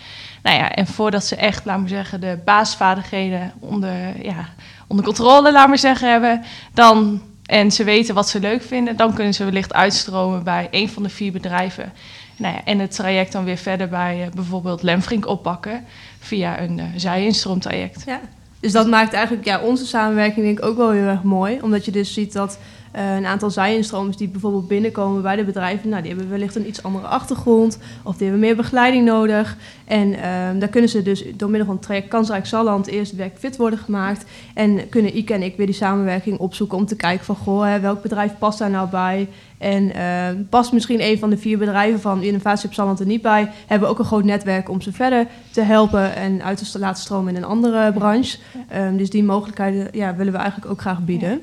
Nou 0.43 0.57
ja, 0.57 0.71
en 0.71 0.87
voordat 0.87 1.25
ze 1.25 1.35
echt, 1.35 1.65
laten 1.65 1.83
we 1.83 1.89
zeggen, 1.89 2.21
de 2.21 2.39
basisvaardigheden 2.45 3.53
onder, 3.59 4.25
ja, 4.25 4.49
onder 4.87 5.05
controle, 5.05 5.51
laten 5.51 5.71
we 5.71 5.77
zeggen, 5.77 6.11
hebben, 6.11 6.43
dan, 6.73 7.21
en 7.45 7.71
ze 7.71 7.83
weten 7.83 8.15
wat 8.15 8.29
ze 8.29 8.39
leuk 8.39 8.63
vinden, 8.63 8.95
dan 8.95 9.13
kunnen 9.13 9.33
ze 9.33 9.43
wellicht 9.43 9.73
uitstromen 9.73 10.43
bij 10.43 10.67
een 10.71 10.89
van 10.89 11.03
de 11.03 11.09
vier 11.09 11.31
bedrijven. 11.31 11.93
Nou 12.37 12.53
ja, 12.53 12.61
en 12.63 12.79
het 12.79 12.95
traject 12.95 13.31
dan 13.31 13.43
weer 13.43 13.57
verder 13.57 13.89
bij 13.89 14.25
uh, 14.25 14.31
bijvoorbeeld 14.33 14.83
Lemfrink 14.83 15.27
oppakken 15.27 15.85
via 16.19 16.59
een 16.59 16.77
uh, 16.77 16.83
zijinstroomtraject. 16.95 18.03
Ja, 18.05 18.19
dus 18.59 18.71
dat 18.71 18.87
maakt 18.87 19.13
eigenlijk 19.13 19.45
ja, 19.45 19.59
onze 19.59 19.85
samenwerking 19.85 20.45
denk 20.45 20.57
ik 20.57 20.65
ook 20.65 20.77
wel 20.77 20.91
heel 20.91 21.07
erg 21.07 21.23
mooi. 21.23 21.59
Omdat 21.61 21.85
je 21.85 21.91
dus 21.91 22.13
ziet 22.13 22.33
dat 22.33 22.59
uh, 22.95 23.15
een 23.15 23.25
aantal 23.25 23.49
zijinstromers 23.49 24.17
die 24.17 24.27
bijvoorbeeld 24.27 24.67
binnenkomen 24.67 25.21
bij 25.21 25.35
de 25.35 25.43
bedrijven, 25.43 25.89
nou, 25.89 26.01
die 26.01 26.11
hebben 26.11 26.29
wellicht 26.29 26.55
een 26.55 26.67
iets 26.67 26.83
andere 26.83 27.07
achtergrond 27.07 27.77
of 28.03 28.15
die 28.15 28.23
hebben 28.23 28.45
meer 28.45 28.55
begeleiding 28.55 29.05
nodig. 29.05 29.57
En 29.85 30.07
uh, 30.07 30.19
daar 30.59 30.69
kunnen 30.69 30.89
ze 30.89 31.01
dus 31.01 31.23
door 31.35 31.49
middel 31.49 31.65
van 31.65 31.75
het 31.75 31.85
traject 31.85 32.07
Kansrijk 32.07 32.45
Zalland 32.45 32.87
eerst 32.87 33.15
werk 33.15 33.37
fit 33.37 33.57
worden 33.57 33.79
gemaakt. 33.79 34.25
En 34.53 34.89
kunnen 34.89 35.17
Ike 35.17 35.33
en 35.33 35.43
ik 35.43 35.57
weer 35.57 35.65
die 35.65 35.75
samenwerking 35.75 36.37
opzoeken 36.37 36.77
om 36.77 36.85
te 36.85 36.95
kijken 36.95 37.25
van, 37.25 37.35
goh, 37.35 37.63
hè, 37.63 37.79
welk 37.79 38.01
bedrijf 38.01 38.31
past 38.37 38.59
daar 38.59 38.69
nou 38.69 38.89
bij? 38.89 39.27
En 39.57 39.83
uh, 39.83 40.45
past 40.49 40.73
misschien 40.73 41.01
een 41.01 41.19
van 41.19 41.29
de 41.29 41.37
vier 41.37 41.57
bedrijven 41.57 41.99
van 41.99 42.21
Innovatie 42.21 42.67
op 42.67 42.73
Zalland 42.73 42.99
er 42.99 43.05
niet 43.05 43.21
bij, 43.21 43.51
hebben 43.67 43.87
we 43.87 43.93
ook 43.93 43.99
een 43.99 44.05
groot 44.05 44.23
netwerk 44.23 44.69
om 44.69 44.81
ze 44.81 44.91
verder 44.91 45.27
te 45.51 45.61
helpen 45.61 46.15
en 46.15 46.43
uit 46.43 46.71
te 46.71 46.79
laten 46.79 47.03
stromen 47.03 47.35
in 47.35 47.43
een 47.43 47.49
andere 47.49 47.93
branche. 47.93 48.37
Um, 48.75 48.97
dus 48.97 49.09
die 49.09 49.23
mogelijkheden 49.23 49.87
ja, 49.91 50.15
willen 50.15 50.33
we 50.33 50.39
eigenlijk 50.39 50.71
ook 50.71 50.81
graag 50.81 51.05
bieden. 51.05 51.29
Ja. 51.29 51.37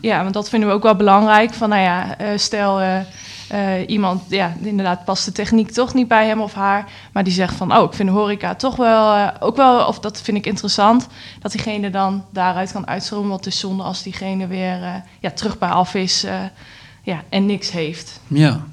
Ja, 0.00 0.22
want 0.22 0.34
dat 0.34 0.48
vinden 0.48 0.68
we 0.68 0.74
ook 0.74 0.82
wel 0.82 0.96
belangrijk. 0.96 1.54
Van 1.54 1.68
nou 1.68 1.82
ja, 1.82 2.20
uh, 2.20 2.28
stel 2.36 2.80
uh, 2.80 2.96
uh, 3.52 3.88
iemand, 3.88 4.22
ja, 4.28 4.56
inderdaad 4.62 5.04
past 5.04 5.24
de 5.24 5.32
techniek 5.32 5.70
toch 5.70 5.94
niet 5.94 6.08
bij 6.08 6.26
hem 6.26 6.40
of 6.40 6.54
haar. 6.54 6.90
Maar 7.12 7.24
die 7.24 7.32
zegt 7.32 7.54
van, 7.54 7.76
oh, 7.76 7.84
ik 7.84 7.92
vind 7.92 8.08
de 8.08 8.14
horeca 8.14 8.54
toch 8.54 8.76
wel, 8.76 9.30
ook 9.40 9.56
wel, 9.56 9.86
of 9.86 9.98
dat 9.98 10.20
vind 10.22 10.36
ik 10.36 10.46
interessant. 10.46 11.06
Dat 11.40 11.52
diegene 11.52 11.90
dan 11.90 12.24
daaruit 12.32 12.72
kan 12.72 12.86
uitstromen. 12.86 13.28
Want 13.28 13.44
het 13.44 13.54
is 13.54 13.60
zonde 13.60 13.82
als 13.82 14.02
diegene 14.02 14.46
weer 14.46 15.02
ja, 15.20 15.30
terug 15.34 15.58
bij 15.58 15.68
af 15.68 15.94
is 15.94 16.26
ja, 17.02 17.24
en 17.28 17.46
niks 17.46 17.70
heeft. 17.70 18.20
Ja. 18.26 18.66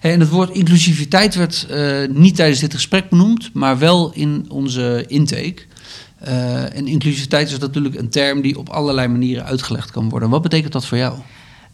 En 0.00 0.20
het 0.20 0.28
woord 0.28 0.50
inclusiviteit 0.50 1.34
werd 1.34 1.66
niet 2.10 2.36
tijdens 2.36 2.60
dit 2.60 2.74
gesprek 2.74 3.08
benoemd, 3.08 3.50
maar 3.52 3.78
wel 3.78 4.12
in 4.12 4.46
onze 4.48 5.04
intake. 5.08 5.62
Uh, 6.28 6.76
en 6.76 6.86
inclusiviteit 6.86 7.50
is 7.50 7.58
natuurlijk 7.58 7.94
een 7.94 8.10
term 8.10 8.40
die 8.40 8.58
op 8.58 8.68
allerlei 8.68 9.08
manieren 9.08 9.44
uitgelegd 9.44 9.90
kan 9.90 10.08
worden. 10.08 10.30
Wat 10.30 10.42
betekent 10.42 10.72
dat 10.72 10.86
voor 10.86 10.98
jou? 10.98 11.14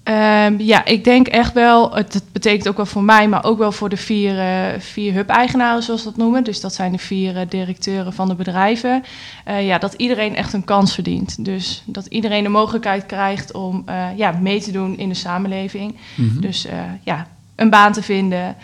Um, 0.08 0.60
ja, 0.60 0.84
ik 0.84 1.04
denk 1.04 1.26
echt 1.26 1.52
wel, 1.52 1.94
het, 1.94 2.14
het, 2.14 2.32
betekent 2.32 2.68
ook 2.68 2.76
wel 2.76 2.86
voor 2.86 3.02
mij, 3.02 3.28
maar 3.28 3.44
ook 3.44 3.58
wel 3.58 3.72
voor 3.72 3.88
de 3.88 3.96
vier, 3.96 4.34
uh, 4.34 4.66
vier 4.78 5.12
hub-eigenaren, 5.12 5.82
zoals 5.82 6.04
dat 6.04 6.16
noemen. 6.16 6.44
Dus 6.44 6.60
dat 6.60 6.74
zijn 6.74 6.92
de 6.92 6.98
vier 6.98 7.36
uh, 7.36 7.40
directeuren 7.48 8.12
van 8.12 8.28
de 8.28 8.34
bedrijven. 8.34 9.04
Uh, 9.48 9.66
ja, 9.66 9.78
dat 9.78 9.94
iedereen 9.94 10.36
echt 10.36 10.52
een 10.52 10.64
kans 10.64 10.94
verdient. 10.94 11.44
Dus 11.44 11.82
dat 11.86 12.06
iedereen 12.06 12.42
de 12.42 12.48
mogelijkheid 12.48 13.06
krijgt 13.06 13.52
om 13.52 13.84
ja, 14.16 14.30
mee 14.40 14.60
te 14.60 14.72
doen 14.72 14.98
in 14.98 15.08
de 15.08 15.14
samenleving. 15.14 15.96
Mm 16.14 16.28
-hmm. 16.28 16.40
Dus 16.40 16.66
ja, 17.02 17.26
een 17.54 17.70
baan 17.70 17.92
te 17.92 18.02
vinden 18.02 18.56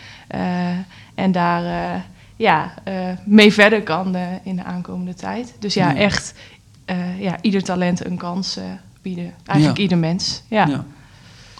en 1.15 1.31
daar 1.31 1.63
ja, 2.35 2.73
uh, 2.87 2.93
mee 3.25 3.53
verder 3.53 3.83
kan 3.83 4.15
uh, 4.15 4.21
in 4.43 4.55
de 4.55 4.63
aankomende 4.63 5.13
tijd. 5.13 5.55
Dus 5.59 5.73
ja, 5.73 5.89
ja. 5.89 5.95
echt 5.95 6.33
uh, 6.89 7.21
ja, 7.21 7.37
ieder 7.41 7.63
talent 7.63 8.05
een 8.05 8.17
kans 8.17 8.59
bieden. 9.01 9.33
Eigenlijk 9.45 9.77
ja. 9.77 9.83
ieder 9.83 9.97
mens. 9.97 10.41
Ja. 10.49 10.67
ja. 10.67 10.85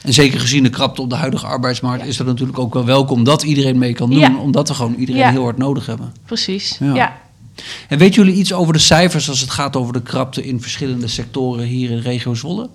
En 0.01 0.13
zeker 0.13 0.39
gezien 0.39 0.63
de 0.63 0.69
krapte 0.69 1.01
op 1.01 1.09
de 1.09 1.15
huidige 1.15 1.45
arbeidsmarkt... 1.45 2.05
is 2.05 2.17
dat 2.17 2.27
natuurlijk 2.27 2.59
ook 2.59 2.73
wel 2.73 2.85
welkom 2.85 3.23
dat 3.23 3.43
iedereen 3.43 3.77
mee 3.77 3.93
kan 3.93 4.09
doen... 4.09 4.39
omdat 4.39 4.67
we 4.67 4.73
gewoon 4.73 4.93
iedereen 4.93 5.29
heel 5.29 5.43
hard 5.43 5.57
nodig 5.57 5.85
hebben. 5.85 6.13
Precies, 6.25 6.77
ja. 6.79 7.17
En 7.87 7.97
weten 7.97 8.23
jullie 8.23 8.39
iets 8.39 8.53
over 8.53 8.73
de 8.73 8.79
cijfers 8.79 9.29
als 9.29 9.41
het 9.41 9.49
gaat 9.49 9.75
over 9.75 9.93
de 9.93 10.01
krapte... 10.01 10.45
in 10.45 10.61
verschillende 10.61 11.07
sectoren 11.07 11.65
hier 11.65 11.91
in 11.91 11.99
regio 11.99 12.33
Zwolle? 12.33 12.69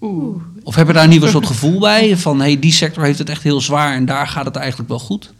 Oeh. 0.00 0.36
Of 0.62 0.74
heb 0.74 0.86
je 0.86 0.92
daar 0.92 1.04
ieder 1.04 1.28
geval 1.28 1.40
een 1.40 1.46
soort 1.46 1.60
gevoel 1.60 1.80
bij? 1.80 2.16
Van 2.16 2.40
hey, 2.40 2.58
die 2.58 2.72
sector 2.72 3.04
heeft 3.04 3.18
het 3.18 3.28
echt 3.28 3.42
heel 3.42 3.60
zwaar 3.60 3.94
en 3.94 4.04
daar 4.04 4.28
gaat 4.28 4.44
het 4.44 4.56
eigenlijk 4.56 4.88
wel 4.88 4.98
goed? 4.98 5.32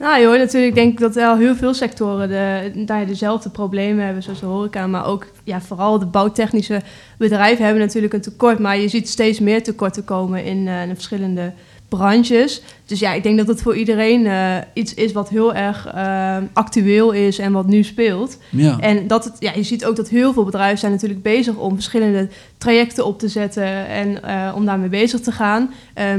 Nou 0.00 0.20
joh, 0.20 0.38
natuurlijk 0.38 0.74
denk 0.74 0.92
ik 0.92 0.98
dat 0.98 1.14
wel 1.14 1.36
heel 1.36 1.54
veel 1.54 1.74
sectoren 1.74 2.28
de, 2.28 2.72
daar 2.84 3.06
dezelfde 3.06 3.50
problemen 3.50 4.04
hebben, 4.04 4.22
zoals 4.22 4.40
de 4.40 4.46
horeca. 4.46 4.86
Maar 4.86 5.06
ook 5.06 5.26
ja, 5.44 5.60
vooral 5.60 5.98
de 5.98 6.06
bouwtechnische 6.06 6.80
bedrijven 7.18 7.64
hebben 7.64 7.82
natuurlijk 7.82 8.12
een 8.12 8.20
tekort. 8.20 8.58
Maar 8.58 8.78
je 8.78 8.88
ziet 8.88 9.08
steeds 9.08 9.40
meer 9.40 9.62
tekorten 9.62 10.04
komen 10.04 10.44
in, 10.44 10.68
in 10.68 10.88
de 10.88 10.94
verschillende 10.94 11.52
branches. 11.90 12.62
Dus 12.86 12.98
ja, 12.98 13.12
ik 13.12 13.22
denk 13.22 13.38
dat 13.38 13.46
het 13.46 13.62
voor 13.62 13.76
iedereen 13.76 14.24
uh, 14.24 14.56
iets 14.72 14.94
is 14.94 15.12
wat 15.12 15.28
heel 15.28 15.54
erg 15.54 15.94
uh, 15.94 16.36
actueel 16.52 17.12
is 17.12 17.38
en 17.38 17.52
wat 17.52 17.66
nu 17.66 17.82
speelt. 17.82 18.38
Ja. 18.50 18.78
En 18.78 19.06
dat 19.06 19.24
het, 19.24 19.36
ja, 19.38 19.52
je 19.54 19.62
ziet 19.62 19.84
ook 19.84 19.96
dat 19.96 20.08
heel 20.08 20.32
veel 20.32 20.44
bedrijven 20.44 20.78
zijn 20.78 20.92
natuurlijk 20.92 21.22
bezig 21.22 21.54
om 21.54 21.74
verschillende 21.74 22.28
trajecten 22.58 23.06
op 23.06 23.18
te 23.18 23.28
zetten 23.28 23.86
en 23.88 24.20
uh, 24.24 24.52
om 24.54 24.64
daarmee 24.64 24.88
bezig 24.88 25.20
te 25.20 25.32
gaan. 25.32 25.70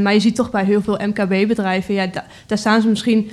maar 0.01 0.13
je 0.13 0.20
ziet 0.20 0.36
toch 0.36 0.51
bij 0.51 0.63
heel 0.63 0.82
veel 0.82 1.00
MKB-bedrijven, 1.06 1.94
ja, 1.94 2.08
da 2.08 2.25
daar 2.48 2.58
staan 2.58 2.82
ze 2.82 2.88
misschien, 2.88 3.32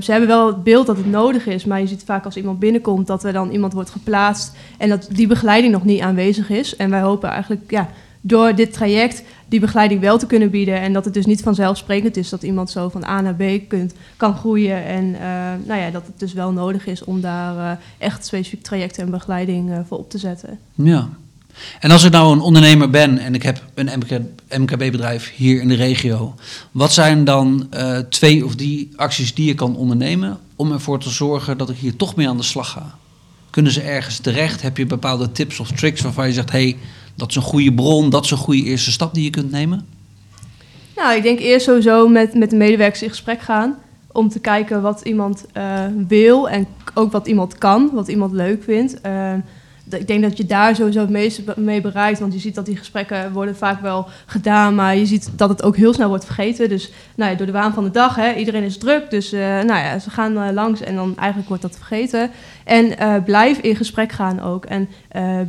ze 0.00 0.10
hebben 0.10 0.28
wel 0.28 0.46
het 0.46 0.62
beeld 0.62 0.86
dat 0.86 0.96
het 0.96 1.10
nodig 1.10 1.46
is, 1.46 1.64
maar 1.64 1.80
je 1.80 1.86
ziet 1.86 2.02
vaak 2.04 2.24
als 2.24 2.36
iemand 2.36 2.58
binnenkomt 2.58 3.06
dat 3.06 3.24
er 3.24 3.32
dan 3.32 3.50
iemand 3.50 3.72
wordt 3.72 3.90
geplaatst 3.90 4.52
en 4.78 4.88
dat 4.88 5.08
die 5.12 5.26
begeleiding 5.26 5.72
nog 5.72 5.84
niet 5.84 6.00
aanwezig 6.00 6.50
is. 6.50 6.76
En 6.76 6.90
wij 6.90 7.00
hopen 7.00 7.28
eigenlijk, 7.28 7.70
ja, 7.70 7.88
door 8.26 8.54
dit 8.54 8.72
traject 8.72 9.22
die 9.48 9.60
begeleiding 9.60 10.00
wel 10.00 10.18
te 10.18 10.26
kunnen 10.26 10.50
bieden. 10.50 10.80
En 10.80 10.92
dat 10.92 11.04
het 11.04 11.14
dus 11.14 11.26
niet 11.26 11.42
vanzelfsprekend 11.42 12.16
is 12.16 12.28
dat 12.28 12.42
iemand 12.42 12.70
zo 12.70 12.88
van 12.88 13.04
A 13.04 13.20
naar 13.20 13.34
B 13.34 13.68
kunt, 13.68 13.94
kan 14.16 14.36
groeien. 14.36 14.84
En 14.84 15.04
uh, 15.04 15.18
nou 15.66 15.80
ja, 15.80 15.90
dat 15.90 16.06
het 16.06 16.18
dus 16.18 16.32
wel 16.32 16.52
nodig 16.52 16.86
is 16.86 17.04
om 17.04 17.20
daar 17.20 17.56
uh, 17.56 17.70
echt 17.98 18.26
specifiek 18.26 18.62
trajecten 18.62 19.02
en 19.02 19.10
begeleiding 19.10 19.70
uh, 19.70 19.78
voor 19.86 19.98
op 19.98 20.10
te 20.10 20.18
zetten. 20.18 20.58
Ja. 20.74 21.08
En 21.80 21.90
als 21.90 22.04
ik 22.04 22.12
nou 22.12 22.32
een 22.32 22.40
ondernemer 22.40 22.90
ben 22.90 23.18
en 23.18 23.34
ik 23.34 23.42
heb 23.42 23.62
een 23.74 23.90
MKB-bedrijf 24.48 25.32
hier 25.34 25.60
in 25.60 25.68
de 25.68 25.74
regio, 25.74 26.34
wat 26.70 26.92
zijn 26.92 27.24
dan 27.24 27.68
twee 28.08 28.44
of 28.44 28.54
drie 28.54 28.90
acties 28.96 29.34
die 29.34 29.46
je 29.46 29.54
kan 29.54 29.76
ondernemen 29.76 30.38
om 30.56 30.72
ervoor 30.72 30.98
te 30.98 31.10
zorgen 31.10 31.58
dat 31.58 31.70
ik 31.70 31.76
hier 31.76 31.96
toch 31.96 32.16
mee 32.16 32.28
aan 32.28 32.36
de 32.36 32.42
slag 32.42 32.70
ga? 32.70 32.98
Kunnen 33.50 33.72
ze 33.72 33.80
ergens 33.80 34.18
terecht? 34.18 34.62
Heb 34.62 34.76
je 34.76 34.86
bepaalde 34.86 35.32
tips 35.32 35.60
of 35.60 35.72
tricks 35.72 36.00
waarvan 36.00 36.26
je 36.26 36.32
zegt: 36.32 36.50
hey, 36.50 36.76
dat 37.14 37.28
is 37.28 37.36
een 37.36 37.42
goede 37.42 37.72
bron, 37.72 38.10
dat 38.10 38.24
is 38.24 38.30
een 38.30 38.36
goede 38.36 38.62
eerste 38.62 38.92
stap 38.92 39.14
die 39.14 39.24
je 39.24 39.30
kunt 39.30 39.50
nemen? 39.50 39.86
Nou, 40.96 41.16
ik 41.16 41.22
denk 41.22 41.38
eerst 41.38 41.66
sowieso 41.66 42.08
met, 42.08 42.34
met 42.34 42.50
de 42.50 42.56
medewerkers 42.56 43.02
in 43.02 43.08
gesprek 43.08 43.40
gaan. 43.40 43.76
Om 44.12 44.28
te 44.28 44.38
kijken 44.38 44.82
wat 44.82 45.00
iemand 45.00 45.44
uh, 45.56 45.84
wil 46.08 46.48
en 46.48 46.66
ook 46.94 47.12
wat 47.12 47.26
iemand 47.26 47.58
kan, 47.58 47.90
wat 47.92 48.08
iemand 48.08 48.32
leuk 48.32 48.62
vindt. 48.62 48.96
Uh, 49.06 49.32
ik 49.90 50.06
denk 50.06 50.22
dat 50.22 50.36
je 50.36 50.46
daar 50.46 50.76
sowieso 50.76 51.00
het 51.00 51.10
meeste 51.10 51.42
mee 51.56 51.80
bereikt. 51.80 52.18
Want 52.18 52.32
je 52.32 52.38
ziet 52.38 52.54
dat 52.54 52.66
die 52.66 52.76
gesprekken 52.76 53.32
worden 53.32 53.56
vaak 53.56 53.80
wel 53.80 54.06
gedaan. 54.26 54.74
Maar 54.74 54.96
je 54.96 55.06
ziet 55.06 55.30
dat 55.36 55.48
het 55.48 55.62
ook 55.62 55.76
heel 55.76 55.92
snel 55.92 56.08
wordt 56.08 56.24
vergeten. 56.24 56.68
Dus 56.68 56.92
nou 57.14 57.30
ja, 57.30 57.36
door 57.36 57.46
de 57.46 57.52
waan 57.52 57.74
van 57.74 57.84
de 57.84 57.90
dag, 57.90 58.16
hè, 58.16 58.34
iedereen 58.34 58.62
is 58.62 58.78
druk. 58.78 59.10
Dus 59.10 59.32
uh, 59.32 59.40
nou 59.40 59.66
ja, 59.66 59.98
ze 59.98 60.10
gaan 60.10 60.32
uh, 60.32 60.48
langs 60.52 60.80
en 60.80 60.94
dan 60.94 61.16
eigenlijk 61.16 61.48
wordt 61.48 61.62
dat 61.62 61.76
vergeten. 61.76 62.30
En 62.64 62.84
uh, 62.86 63.14
blijf 63.24 63.58
in 63.58 63.76
gesprek 63.76 64.12
gaan 64.12 64.40
ook. 64.40 64.64
En 64.64 64.88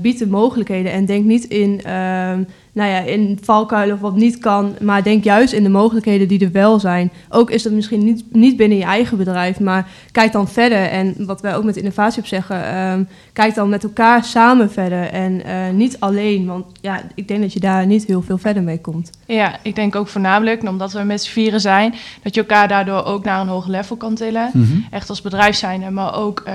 bied 0.01 0.20
de 0.20 0.27
mogelijkheden. 0.27 0.92
En 0.92 1.06
denk 1.06 1.25
niet 1.25 1.44
in 1.44 1.82
ehm, 1.84 2.44
nou 2.75 2.89
ja, 2.89 3.00
in 3.00 3.39
valkuilen 3.41 3.96
of 3.96 4.01
wat 4.01 4.15
niet 4.15 4.38
kan. 4.38 4.75
Maar 4.82 5.03
denk 5.03 5.24
juist 5.24 5.53
in 5.53 5.63
de 5.63 5.70
mogelijkheden 5.70 6.27
die 6.27 6.46
er 6.46 6.51
wel 6.51 6.79
zijn. 6.79 7.12
Ook 7.29 7.50
is 7.50 7.63
dat 7.63 7.72
misschien 7.72 8.03
niet, 8.03 8.24
niet 8.32 8.58
binnen 8.58 8.77
je 8.77 8.84
eigen 8.84 9.17
bedrijf, 9.17 9.60
maar 9.60 9.88
kijk 10.12 10.32
dan 10.32 10.48
verder. 10.48 10.86
En 10.86 11.15
wat 11.17 11.41
wij 11.41 11.55
ook 11.55 11.63
met 11.63 11.77
innovatie 11.77 12.22
op 12.22 12.27
zeggen, 12.27 12.77
um, 12.77 13.08
kijk 13.34 13.55
dan 13.55 13.70
met 13.70 13.84
elkaar 13.84 14.24
samen 14.24 14.72
verder. 14.72 15.03
En 15.03 15.41
uh, 15.46 15.70
niet 15.70 16.00
alleen, 16.00 16.46
want 16.46 16.65
ja, 16.82 17.01
ik 17.15 17.27
denk 17.27 17.41
dat 17.41 17.53
je 17.53 17.60
daar 17.60 17.86
niet 17.86 18.05
heel 18.05 18.22
veel 18.22 18.38
verder 18.38 18.63
mee 18.63 18.82
komt. 18.82 19.10
Ja, 19.25 19.55
ik 19.62 19.75
denk 19.75 19.96
ook 19.96 20.08
voornamelijk, 20.08 20.63
omdat 20.70 20.94
we 20.94 21.03
met 21.03 21.24
z'n 21.24 21.32
vieren 21.32 21.62
zijn, 21.62 21.94
dat 22.24 22.36
je 22.36 22.41
elkaar 22.41 22.67
daardoor 22.67 23.05
ook 23.05 23.24
naar 23.24 23.41
een 23.41 23.48
hoger 23.48 23.72
level 23.72 23.96
kan 23.96 24.15
tillen. 24.15 24.50
Mm 24.53 24.63
-hmm. 24.63 24.86
Echt 24.91 25.10
als 25.10 25.22
bedrijf 25.22 25.55
zijnde, 25.55 25.89
maar 25.89 26.15
ook 26.15 26.44
uh, 26.48 26.53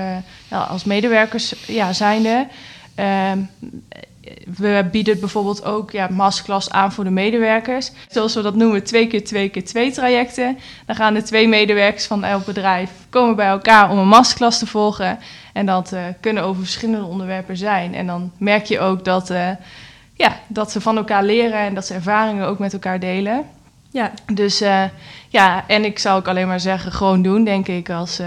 nou, 0.49 0.69
als 0.69 0.83
medewerkers 0.83 1.55
ja, 1.67 1.93
zijnde. 1.93 2.47
Um, 3.31 3.49
we 4.57 4.87
bieden 4.91 5.19
bijvoorbeeld 5.19 5.65
ook 5.65 5.91
ja, 5.91 6.07
masterclass 6.11 6.69
aan 6.69 6.91
voor 6.91 7.03
de 7.03 7.09
medewerkers. 7.09 7.91
Zoals 8.09 8.33
we 8.33 8.41
dat 8.41 8.55
noemen, 8.55 8.83
twee 8.83 9.07
keer 9.07 9.23
twee 9.23 9.49
keer 9.49 9.65
twee 9.65 9.91
trajecten. 9.91 10.57
Dan 10.85 10.95
gaan 10.95 11.13
de 11.13 11.21
twee 11.21 11.47
medewerkers 11.47 12.05
van 12.05 12.23
elk 12.23 12.45
bedrijf 12.45 12.91
komen 13.09 13.35
bij 13.35 13.47
elkaar 13.47 13.91
om 13.91 13.97
een 13.97 14.07
masterclass 14.07 14.59
te 14.59 14.67
volgen. 14.67 15.19
En 15.53 15.65
dat 15.65 15.93
uh, 15.93 15.99
kunnen 16.19 16.43
over 16.43 16.61
verschillende 16.61 17.05
onderwerpen 17.05 17.57
zijn. 17.57 17.95
En 17.95 18.07
dan 18.07 18.31
merk 18.37 18.65
je 18.65 18.79
ook 18.79 19.05
dat, 19.05 19.29
uh, 19.29 19.49
ja, 20.13 20.39
dat 20.47 20.71
ze 20.71 20.81
van 20.81 20.97
elkaar 20.97 21.23
leren 21.23 21.59
en 21.59 21.73
dat 21.73 21.85
ze 21.85 21.93
ervaringen 21.93 22.47
ook 22.47 22.59
met 22.59 22.73
elkaar 22.73 22.99
delen. 22.99 23.43
Ja. 23.89 24.11
Dus 24.33 24.61
uh, 24.61 24.83
ja, 25.29 25.63
en 25.67 25.85
ik 25.85 25.99
zou 25.99 26.19
ook 26.19 26.27
alleen 26.27 26.47
maar 26.47 26.59
zeggen, 26.59 26.91
gewoon 26.91 27.21
doen, 27.21 27.43
denk 27.43 27.67
ik, 27.67 27.89
als, 27.89 28.21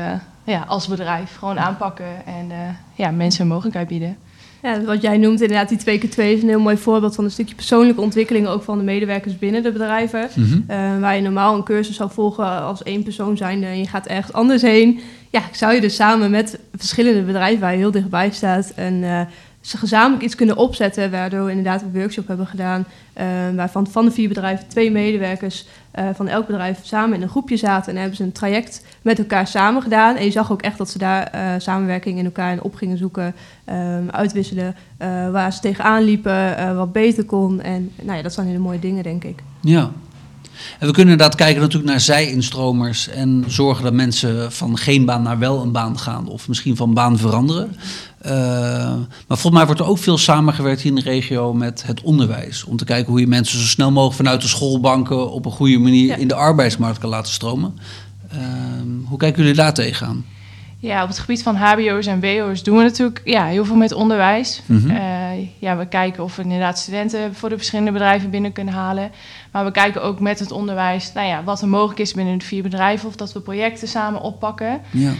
ja, 0.44 0.64
als 0.68 0.88
bedrijf. 0.88 1.36
Gewoon 1.38 1.58
aanpakken 1.58 2.26
en 2.26 2.76
ja, 2.94 3.10
mensen 3.10 3.42
een 3.42 3.48
mogelijkheid 3.48 3.88
bieden. 3.88 4.18
Ja, 4.64 4.80
wat 4.83 5.02
jij 5.02 5.18
noemt 5.18 5.40
inderdaad, 5.40 5.68
die 5.68 5.78
2 5.78 5.99
keer 5.99 6.11
2 6.11 6.35
is 6.35 6.42
een 6.42 6.49
heel 6.49 6.61
mooi 6.61 6.76
voorbeeld 6.76 7.14
van 7.14 7.25
een 7.25 7.30
stukje 7.30 7.54
persoonlijke 7.54 8.00
ontwikkeling 8.00 8.47
ook 8.47 8.62
van 8.62 8.78
de 8.78 8.85
medewerkers 8.85 9.38
binnen 9.38 9.62
de 9.62 9.73
bedrijven. 9.73 10.28
Mm 10.35 10.44
-hmm. 10.44 10.64
uh, 10.71 11.00
waar 11.00 11.16
je 11.16 11.23
normaal 11.23 11.54
een 11.54 11.64
cursus 11.64 11.97
zou 11.97 12.11
volgen 12.11 12.62
als 12.62 12.83
één 12.83 13.02
persoon 13.02 13.37
zijn 13.37 13.64
en 13.64 13.78
je 13.78 13.88
gaat 13.88 14.06
ergens 14.06 14.33
anders 14.33 14.62
heen. 14.62 15.00
Ja, 15.30 15.42
zou 15.52 15.75
je 15.75 15.80
dus 15.80 15.94
samen 15.94 16.30
met 16.30 16.59
verschillende 16.76 17.23
bedrijven 17.23 17.61
waar 17.61 17.73
je 17.73 17.78
heel 17.78 17.90
dichtbij 17.90 18.30
staat 18.30 18.73
en 18.76 18.94
uh, 18.94 19.21
ze 19.64 19.76
gezamenlijk 19.76 20.23
iets 20.23 20.35
kunnen 20.35 20.56
opzetten, 20.56 21.11
waardoor 21.11 21.44
we 21.44 21.50
inderdaad 21.50 21.83
een 21.83 21.92
workshop 21.92 22.28
hebben 22.28 22.47
gedaan, 22.47 22.85
uh, 23.18 23.25
waarvan 23.56 23.87
van 23.87 24.04
de 24.04 24.11
vier 24.11 24.28
bedrijven 24.28 24.68
twee 24.68 24.90
medewerkers 24.90 25.66
uh, 25.99 26.09
van 26.14 26.28
elk 26.28 26.47
bedrijf 26.47 26.78
samen 26.83 27.16
in 27.16 27.23
een 27.23 27.28
groepje 27.28 27.56
zaten 27.56 27.92
en 27.92 27.99
hebben 27.99 28.16
ze 28.16 28.23
een 28.23 28.33
traject 28.33 28.85
met 29.02 29.18
elkaar 29.18 29.47
samen 29.47 29.83
gedaan. 29.83 30.16
En 30.16 30.25
je 30.25 30.30
zag 30.30 30.52
ook 30.52 30.62
echt 30.62 30.78
dat 30.78 30.90
ze 30.90 30.99
daar 30.99 31.30
uh, 31.35 31.54
samenwerking 31.59 32.18
in 32.18 32.25
elkaar 32.25 32.52
en 32.52 32.62
op 32.62 32.75
gingen 32.75 32.99
zoeken, 32.99 33.35
uitwisselen, 34.11 34.75
waar 35.33 35.52
ze 35.52 35.61
tegenaan 35.61 36.02
liepen, 36.02 36.76
wat 36.76 36.92
beter 36.92 37.25
kon. 37.25 37.61
En 37.61 37.92
nou 38.02 38.16
ja, 38.16 38.23
dat 38.23 38.33
zijn 38.33 38.47
hele 38.47 38.59
mooie 38.59 38.78
dingen, 38.78 39.02
denk 39.02 39.25
ik. 39.25 39.42
Ja, 39.61 39.90
en 40.78 40.87
we 40.87 40.92
kunnen 40.92 41.12
inderdaad 41.12 41.34
kijken 41.37 41.61
natuurlijk 41.61 41.90
naar 41.90 42.00
zij-instromers 42.00 43.08
en 43.08 43.44
zorgen 43.46 43.84
dat 43.84 43.92
mensen 43.92 44.52
van 44.52 44.78
geen 44.78 45.04
baan 45.04 45.23
naar 45.23 45.38
wel 45.38 45.62
een 45.62 45.73
baan 45.73 45.99
gaan 45.99 46.28
of 46.28 46.49
misschien 46.49 46.76
van 46.76 46.94
baan 46.94 47.18
veranderen. 47.18 47.76
Uh, 48.26 48.32
maar 49.28 49.38
volgens 49.38 49.54
mij 49.54 49.66
wordt 49.66 49.80
er 49.80 49.87
ook 49.87 49.99
veel 49.99 50.18
samengewerkt 50.18 50.80
hier 50.80 50.96
in 50.96 51.02
de 51.04 51.11
regio 51.11 51.54
met 51.54 51.82
het 51.87 52.02
onderwijs. 52.02 52.64
Om 52.64 52.76
te 52.76 52.84
kijken 52.84 53.11
hoe 53.11 53.20
je 53.20 53.26
mensen 53.26 53.58
zo 53.58 53.66
snel 53.66 53.90
mogelijk 53.90 54.16
vanuit 54.16 54.40
de 54.40 54.49
schoolbanken 54.49 55.30
op 55.30 55.44
een 55.44 55.52
goede 55.52 55.78
manier 55.78 56.06
ja. 56.06 56.16
in 56.16 56.28
de 56.28 56.34
arbeidsmarkt 56.34 56.99
kan 56.99 57.11
laten 57.11 57.32
stromen. 57.32 57.78
Uh, 58.34 58.40
hoe 59.04 59.18
kijken 59.18 59.42
jullie 59.42 59.56
daar 59.56 59.75
tegenaan? 59.75 60.25
Ja, 60.84 61.02
op 61.02 61.08
het 61.08 61.18
gebied 61.18 61.42
van 61.42 61.56
HBO's 61.56 62.06
en 62.06 62.20
WO's 62.20 62.62
doen 62.62 62.76
we 62.76 62.82
natuurlijk 62.82 63.20
ja, 63.24 63.44
heel 63.44 63.64
veel 63.64 63.76
met 63.76 63.92
onderwijs. 63.92 64.62
Mm 64.66 64.78
-hmm. 64.78 64.90
uh, 64.90 65.48
ja, 65.58 65.76
we 65.76 65.86
kijken 65.88 66.22
of 66.22 66.36
we 66.36 66.42
inderdaad 66.42 66.78
studenten 66.78 67.34
voor 67.34 67.48
de 67.48 67.56
verschillende 67.56 67.92
bedrijven 67.92 68.30
binnen 68.30 68.52
kunnen 68.52 68.74
halen. 68.74 69.10
Maar 69.50 69.64
we 69.64 69.70
kijken 69.70 70.02
ook 70.02 70.20
met 70.20 70.38
het 70.38 70.52
onderwijs 70.52 71.12
nou 71.12 71.26
ja, 71.26 71.44
wat 71.44 71.60
er 71.60 71.68
mogelijk 71.68 72.00
is 72.00 72.14
binnen 72.14 72.38
de 72.38 72.44
vier 72.44 72.62
bedrijven. 72.62 73.08
Of 73.08 73.16
dat 73.16 73.32
we 73.32 73.40
projecten 73.40 73.88
samen 73.88 74.20
oppakken. 74.20 74.80
Ja. 74.90 75.12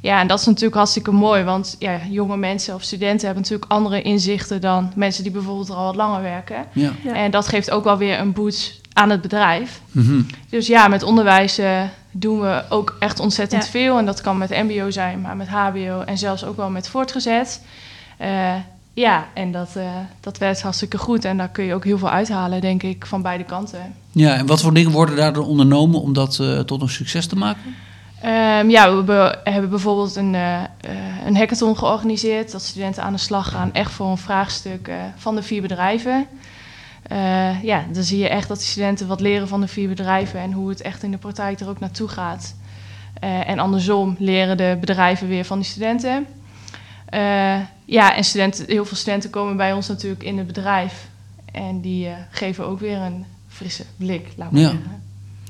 Ja, 0.00 0.20
en 0.20 0.26
dat 0.26 0.40
is 0.40 0.46
natuurlijk 0.46 0.74
hartstikke 0.74 1.12
mooi. 1.12 1.42
Want 1.44 1.76
ja, 1.78 1.98
jonge 2.10 2.36
mensen 2.36 2.74
of 2.74 2.82
studenten 2.82 3.26
hebben 3.26 3.42
natuurlijk 3.42 3.72
andere 3.72 4.02
inzichten 4.02 4.60
dan 4.60 4.92
mensen 4.96 5.22
die 5.22 5.32
bijvoorbeeld 5.32 5.70
al 5.70 5.84
wat 5.84 5.96
langer 5.96 6.22
werken. 6.22 6.64
Ja. 6.72 6.90
Ja. 7.04 7.14
En 7.14 7.30
dat 7.30 7.48
geeft 7.48 7.70
ook 7.70 7.84
wel 7.84 7.98
weer 7.98 8.18
een 8.18 8.32
boost 8.32 8.80
aan 8.92 9.10
het 9.10 9.20
bedrijf. 9.20 9.80
Mm 9.90 10.04
-hmm. 10.04 10.26
Dus 10.48 10.66
ja, 10.66 10.88
met 10.88 11.02
onderwijs 11.02 11.58
uh, 11.58 11.82
doen 12.10 12.40
we 12.40 12.62
ook 12.68 12.96
echt 12.98 13.20
ontzettend 13.20 13.64
ja. 13.64 13.70
veel. 13.70 13.98
En 13.98 14.06
dat 14.06 14.20
kan 14.20 14.38
met 14.38 14.50
MBO 14.50 14.90
zijn, 14.90 15.20
maar 15.20 15.36
met 15.36 15.48
HBO 15.48 16.00
en 16.00 16.18
zelfs 16.18 16.44
ook 16.44 16.56
wel 16.56 16.70
met 16.70 16.88
voortgezet. 16.88 17.62
Uh, 18.20 18.54
ja, 18.94 19.26
en 19.34 19.52
dat, 19.52 19.70
uh, 19.76 19.84
dat 20.20 20.38
werkt 20.38 20.62
hartstikke 20.62 20.98
goed. 20.98 21.24
En 21.24 21.36
daar 21.36 21.48
kun 21.48 21.64
je 21.64 21.74
ook 21.74 21.84
heel 21.84 21.98
veel 21.98 22.10
uithalen, 22.10 22.60
denk 22.60 22.82
ik, 22.82 23.06
van 23.06 23.22
beide 23.22 23.44
kanten. 23.44 23.94
Ja, 24.10 24.34
en 24.34 24.46
wat 24.46 24.60
voor 24.60 24.74
dingen 24.74 24.90
worden 24.90 25.16
daar 25.16 25.32
dan 25.32 25.44
ondernomen 25.44 26.00
om 26.00 26.12
dat 26.12 26.38
uh, 26.40 26.60
tot 26.60 26.82
een 26.82 26.88
succes 26.88 27.26
te 27.26 27.36
maken? 27.36 27.74
Um, 28.24 28.70
ja, 28.70 29.04
we 29.04 29.38
hebben 29.44 29.70
bijvoorbeeld 29.70 30.16
een, 30.16 30.34
uh, 30.34 30.60
een 31.26 31.36
hackathon 31.36 31.78
georganiseerd. 31.78 32.52
Dat 32.52 32.62
studenten 32.62 33.02
aan 33.02 33.12
de 33.12 33.18
slag 33.18 33.50
gaan, 33.50 33.72
echt 33.72 33.92
voor 33.92 34.06
een 34.06 34.18
vraagstuk 34.18 34.90
van 35.16 35.34
de 35.34 35.42
vier 35.42 35.62
bedrijven. 35.62 36.26
Ja, 37.62 37.84
dan 37.92 38.02
zie 38.02 38.18
je 38.18 38.28
echt 38.28 38.48
dat 38.48 38.58
de 38.58 38.64
studenten 38.64 39.06
wat 39.06 39.20
leren 39.20 39.48
van 39.48 39.60
de 39.60 39.68
vier 39.68 39.88
bedrijven 39.88 40.40
en 40.40 40.52
hoe 40.52 40.68
het 40.68 40.80
echt 40.80 41.02
in 41.02 41.10
de 41.10 41.18
praktijk 41.18 41.60
er 41.60 41.68
ook 41.68 41.80
naartoe 41.80 42.08
gaat. 42.08 42.54
en 43.20 43.58
andersom 43.58 44.16
leren 44.18 44.56
de 44.56 44.76
bedrijven 44.80 45.28
weer 45.28 45.44
van 45.44 45.58
die 45.58 45.68
studenten. 45.68 46.26
Uh, 47.14 47.56
ja, 47.84 48.16
en 48.16 48.24
studenten, 48.24 48.64
heel 48.66 48.84
veel 48.84 48.96
studenten 48.96 49.30
komen 49.30 49.56
bij 49.56 49.72
ons 49.72 49.88
natuurlijk 49.88 50.22
in 50.22 50.38
het 50.38 50.46
bedrijf. 50.46 51.08
En 51.52 51.80
die 51.80 52.08
geven 52.30 52.66
ook 52.66 52.80
weer 52.80 52.96
een 52.96 53.24
frisse 53.48 53.84
blik, 53.96 54.28
laten 54.36 54.54
we 54.54 54.60
ja. 54.60 54.70
zeggen. 54.70 55.02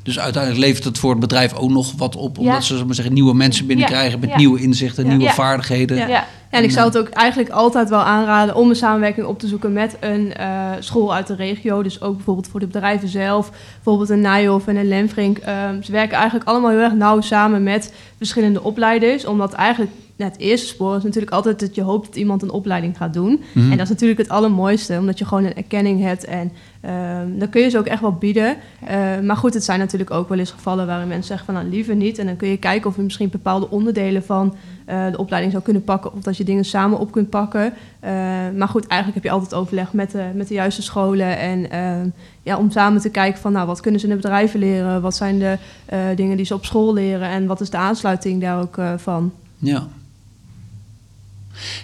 Dus 0.03 0.19
uiteindelijk 0.19 0.65
levert 0.65 0.85
het 0.85 0.99
voor 0.99 1.11
het 1.11 1.21
bedrijf 1.21 1.53
ook 1.55 1.71
nog 1.71 1.93
wat 1.97 2.17
op, 2.17 2.39
omdat 2.39 2.69
ja. 2.69 2.77
ze 2.77 2.85
maar 2.85 2.95
zeggen, 2.95 3.15
nieuwe 3.15 3.35
mensen 3.35 3.67
binnenkrijgen 3.67 4.21
met 4.21 4.37
nieuwe 4.37 4.61
inzichten, 4.61 5.07
nieuwe 5.09 5.31
vaardigheden. 5.31 6.25
En 6.53 6.63
ik 6.63 6.71
zou 6.71 6.87
het 6.87 6.99
ook 6.99 7.09
eigenlijk 7.09 7.51
altijd 7.51 7.89
wel 7.89 8.01
aanraden 8.03 8.55
om 8.55 8.69
een 8.69 8.77
samenwerking 8.77 9.27
op 9.27 9.39
te 9.39 9.47
zoeken 9.47 9.73
met 9.73 9.97
een 10.01 10.33
school 10.79 11.15
uit 11.15 11.27
de 11.27 11.35
regio. 11.35 11.83
Dus 11.83 12.03
ook 12.03 12.17
bijvoorbeeld 12.17 12.49
voor 12.49 12.61
de 12.61 12.67
bedrijven 12.67 13.09
zelf. 13.09 13.51
Bijvoorbeeld 13.75 14.11
een 14.11 14.21
Nijhoff 14.21 14.67
en 14.67 14.77
een 14.77 14.89
Lemfrink. 14.89 15.39
Ehm, 15.39 15.83
ze 15.83 15.93
werken 15.93 16.17
eigenlijk 16.17 16.49
allemaal 16.49 16.71
heel 16.71 16.81
erg 16.81 16.95
nauw 16.95 17.21
samen 17.21 17.63
met 17.63 17.95
verschillende 18.17 18.63
opleiders. 18.63 19.25
Omdat 19.25 19.53
eigenlijk 19.53 19.91
het 20.25 20.39
eerste 20.39 20.67
spoor 20.67 20.97
is 20.97 21.03
natuurlijk 21.03 21.33
altijd 21.33 21.61
dat 21.61 21.75
je 21.75 21.83
hoopt 21.83 22.07
dat 22.07 22.17
iemand 22.17 22.43
een 22.43 22.51
opleiding 22.51 22.97
gaat 22.97 23.15
doen. 23.15 23.43
Mhm. 23.53 23.71
En 23.71 23.77
dat 23.77 23.87
is 23.87 23.93
natuurlijk 23.93 24.21
het 24.21 24.29
allermooiste, 24.29 24.99
omdat 24.99 25.19
je 25.19 25.25
gewoon 25.25 25.45
een 25.45 25.55
erkenning 25.55 26.01
hebt. 26.03 26.25
En 26.25 26.53
uh, 26.85 27.19
dan 27.39 27.49
kun 27.49 27.63
je 27.63 27.69
ze 27.69 27.79
ook 27.79 27.87
echt 27.87 28.01
wel 28.01 28.13
bieden. 28.13 28.57
Uh, 28.83 29.21
maar 29.21 29.37
goed, 29.37 29.55
het 29.55 29.65
zijn 29.65 29.79
natuurlijk 29.79 30.11
ook 30.11 30.29
wel 30.29 30.39
eens 30.39 30.51
gevallen 30.51 30.87
waarin 30.87 31.09
mensen 31.09 31.27
zeggen 31.27 31.47
van 31.47 31.55
nou 31.55 31.69
liever 31.69 31.97
niet. 31.97 32.19
En 32.19 32.27
dan 32.27 32.37
kun 32.37 32.49
je 32.49 32.57
kijken 32.57 32.91
of 32.91 32.97
je 32.97 33.03
misschien 33.03 33.31
bepaalde 33.31 33.71
onderdelen 33.71 34.25
van 34.25 34.55
uh, 34.89 35.11
de 35.11 35.17
opleiding 35.17 35.53
zou 35.53 35.65
kunnen 35.65 35.85
pakken. 35.85 36.13
Of 36.13 36.23
dat 36.23 36.37
je 36.37 36.45
dingen 36.45 36.65
samen 36.65 36.99
op 36.99 37.13
kunt 37.13 37.31
pakken. 37.31 37.73
maar 38.57 38.69
goed, 38.69 38.87
eigenlijk 38.87 39.15
heb 39.15 39.33
je 39.33 39.39
altijd 39.39 39.55
overleg 39.55 39.93
met 39.93 40.11
de, 40.11 40.25
met 40.35 40.49
de 40.49 40.55
juiste 40.55 40.83
scholen. 40.83 41.39
En 41.39 41.71
ehm, 41.71 42.09
ja, 42.43 42.57
om 42.59 42.71
samen 42.71 43.01
te 43.01 43.11
kijken 43.11 43.41
van 43.41 43.53
nou 43.53 43.67
wat 43.67 43.81
kunnen 43.81 44.01
ze 44.01 44.07
in 44.07 44.13
de 44.13 44.21
bedrijven 44.21 44.61
leren. 44.61 45.03
Wat 45.03 45.17
zijn 45.17 45.39
de 45.39 45.59
dingen 46.15 46.37
die 46.37 46.47
ze 46.47 46.55
op 46.55 46.65
school 46.65 46.93
leren. 46.93 47.29
En 47.29 47.47
wat 47.47 47.61
is 47.61 47.71
de 47.71 47.77
aansluiting 47.77 48.41
daar 48.41 48.61
ook 48.61 48.79
van. 48.97 49.33
Ja, 49.59 49.89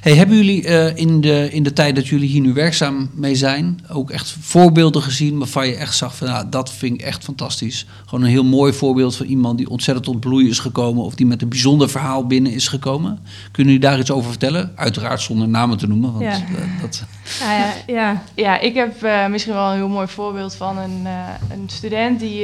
Hey, 0.01 0.15
hebben 0.15 0.37
jullie 0.37 0.65
uh, 0.65 0.97
in, 0.97 1.21
de, 1.21 1.49
in 1.51 1.63
de 1.63 1.73
tijd 1.73 1.95
dat 1.95 2.09
jullie 2.09 2.29
hier 2.29 2.41
nu 2.41 2.53
werkzaam 2.53 3.11
mee 3.15 3.35
zijn, 3.35 3.81
ook 3.89 4.11
echt 4.11 4.37
voorbeelden 4.41 5.03
gezien 5.03 5.39
waarvan 5.39 5.67
je 5.67 5.75
echt 5.75 5.97
zag 5.97 6.17
van 6.17 6.27
nou, 6.27 6.49
dat 6.49 6.73
vind 6.73 6.95
ik 6.95 7.07
echt 7.07 7.25
fantastisch. 7.25 7.87
Gewoon 8.07 8.25
een 8.25 8.31
heel 8.31 8.45
mooi 8.45 8.73
voorbeeld 8.73 9.17
van 9.17 9.27
iemand 9.27 9.59
die 9.59 9.69
ontzettend 9.71 10.07
tot 10.07 10.21
bloei 10.21 10.49
is 10.49 10.59
gekomen 10.59 11.05
of 11.05 11.15
die 11.15 11.27
met 11.27 11.43
een 11.43 11.49
bijzonder 11.49 11.91
verhaal 11.91 12.27
binnen 12.27 12.53
is 12.53 12.69
gekomen. 12.69 13.19
Kunnen 13.51 13.73
jullie 13.73 13.89
daar 13.89 13.99
iets 13.99 14.11
over 14.11 14.31
vertellen? 14.31 14.73
Uiteraard 14.75 15.21
zonder 15.21 15.49
namen 15.49 15.79
te 15.79 15.87
noemen. 15.87 16.13
Want, 16.13 16.25
ja. 16.25 16.39
Uh, 16.51 16.81
dat... 16.81 17.05
Ja, 17.41 17.57
ja, 17.57 17.73
ja. 17.87 18.23
ja, 18.35 18.61
ik 18.61 18.75
heb 18.75 19.03
uh, 19.03 19.27
misschien 19.27 19.55
wel 19.55 19.71
een 19.71 19.77
heel 19.77 19.89
mooi 19.89 20.07
voorbeeld 20.07 20.55
van 20.55 20.79
een, 20.79 21.07
een 21.51 21.65
student 21.67 22.21
die 22.21 22.41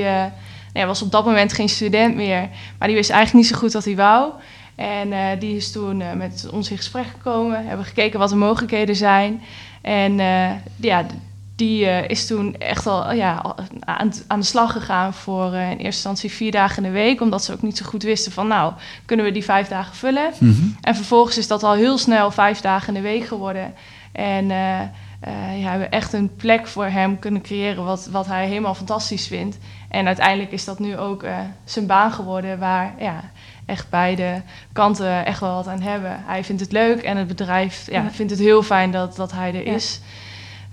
ja, 0.74 0.86
was 0.86 1.02
op 1.02 1.10
dat 1.10 1.24
moment 1.24 1.52
geen 1.52 1.68
student 1.68 2.14
meer, 2.14 2.48
maar 2.78 2.88
die 2.88 2.96
wist 2.96 3.10
eigenlijk 3.10 3.44
niet 3.44 3.54
zo 3.54 3.60
goed 3.60 3.72
wat 3.72 3.84
hij 3.84 3.96
wou. 3.96 4.32
En 4.74 5.08
uh, 5.12 5.26
die 5.38 5.56
is 5.56 5.72
toen 5.72 6.00
uh, 6.00 6.12
met 6.12 6.48
ons 6.52 6.70
in 6.70 6.76
gesprek 6.76 7.06
gekomen, 7.06 7.66
hebben 7.66 7.86
gekeken 7.86 8.18
wat 8.18 8.28
de 8.28 8.36
mogelijkheden 8.36 8.96
zijn. 8.96 9.42
En 9.80 10.18
uh, 10.18 10.50
ja, 10.76 11.06
die 11.56 11.84
is 12.06 12.26
toen 12.26 12.56
echt 12.58 12.86
al 12.86 13.12
ja, 13.12 13.54
aan, 13.80 14.12
aan 14.26 14.40
de 14.40 14.46
slag 14.46 14.72
gegaan 14.72 15.14
voor 15.14 15.54
in 15.54 15.68
eerste 15.68 15.84
instantie 15.84 16.30
vier 16.30 16.52
dagen 16.52 16.84
in 16.84 16.92
de 16.92 16.98
week, 16.98 17.20
omdat 17.20 17.44
ze 17.44 17.52
ook 17.52 17.62
niet 17.62 17.76
zo 17.76 17.84
goed 17.84 18.02
wisten 18.02 18.32
van 18.32 18.46
nou, 18.46 18.72
kunnen 19.04 19.26
we 19.26 19.32
die 19.32 19.44
vijf 19.44 19.68
dagen 19.68 19.96
vullen? 19.96 20.32
Mm 20.38 20.52
-hmm. 20.52 20.76
En 20.80 20.94
vervolgens 20.94 21.38
is 21.38 21.48
dat 21.48 21.62
al 21.62 21.74
heel 21.74 21.98
snel 21.98 22.30
vijf 22.30 22.60
dagen 22.60 22.88
in 22.88 23.02
de 23.02 23.08
week 23.08 23.26
geworden. 23.26 23.74
En 24.12 24.50
ja, 25.32 25.62
we 25.62 25.68
hebben 25.68 25.90
echt 25.90 26.12
een 26.12 26.34
plek 26.36 26.66
voor 26.66 26.84
hem 26.84 27.18
kunnen 27.18 27.42
creëren 27.42 27.84
wat, 27.84 28.08
wat 28.10 28.26
hij 28.26 28.46
helemaal 28.46 28.74
fantastisch 28.74 29.26
vindt. 29.26 29.58
En 29.88 30.06
uiteindelijk 30.06 30.52
is 30.52 30.64
dat 30.64 30.78
nu 30.78 30.98
ook 30.98 31.24
zijn 31.64 31.86
baan 31.86 32.12
geworden 32.12 32.58
waar 32.58 32.94
ja, 32.98 33.20
echt 33.66 33.90
beide 33.90 34.42
kanten 34.72 35.24
echt 35.24 35.40
wel 35.40 35.54
wat 35.54 35.68
aan 35.68 35.80
hebben. 35.80 36.22
Hij 36.24 36.44
vindt 36.44 36.60
het 36.60 36.72
leuk 36.72 37.02
en 37.02 37.16
het 37.16 37.26
bedrijf 37.26 37.90
ja, 37.90 38.10
vindt 38.10 38.32
het 38.32 38.40
heel 38.40 38.62
fijn 38.62 38.90
dat, 38.90 39.16
dat 39.16 39.32
hij 39.32 39.54
er 39.54 39.66
is. 39.66 40.00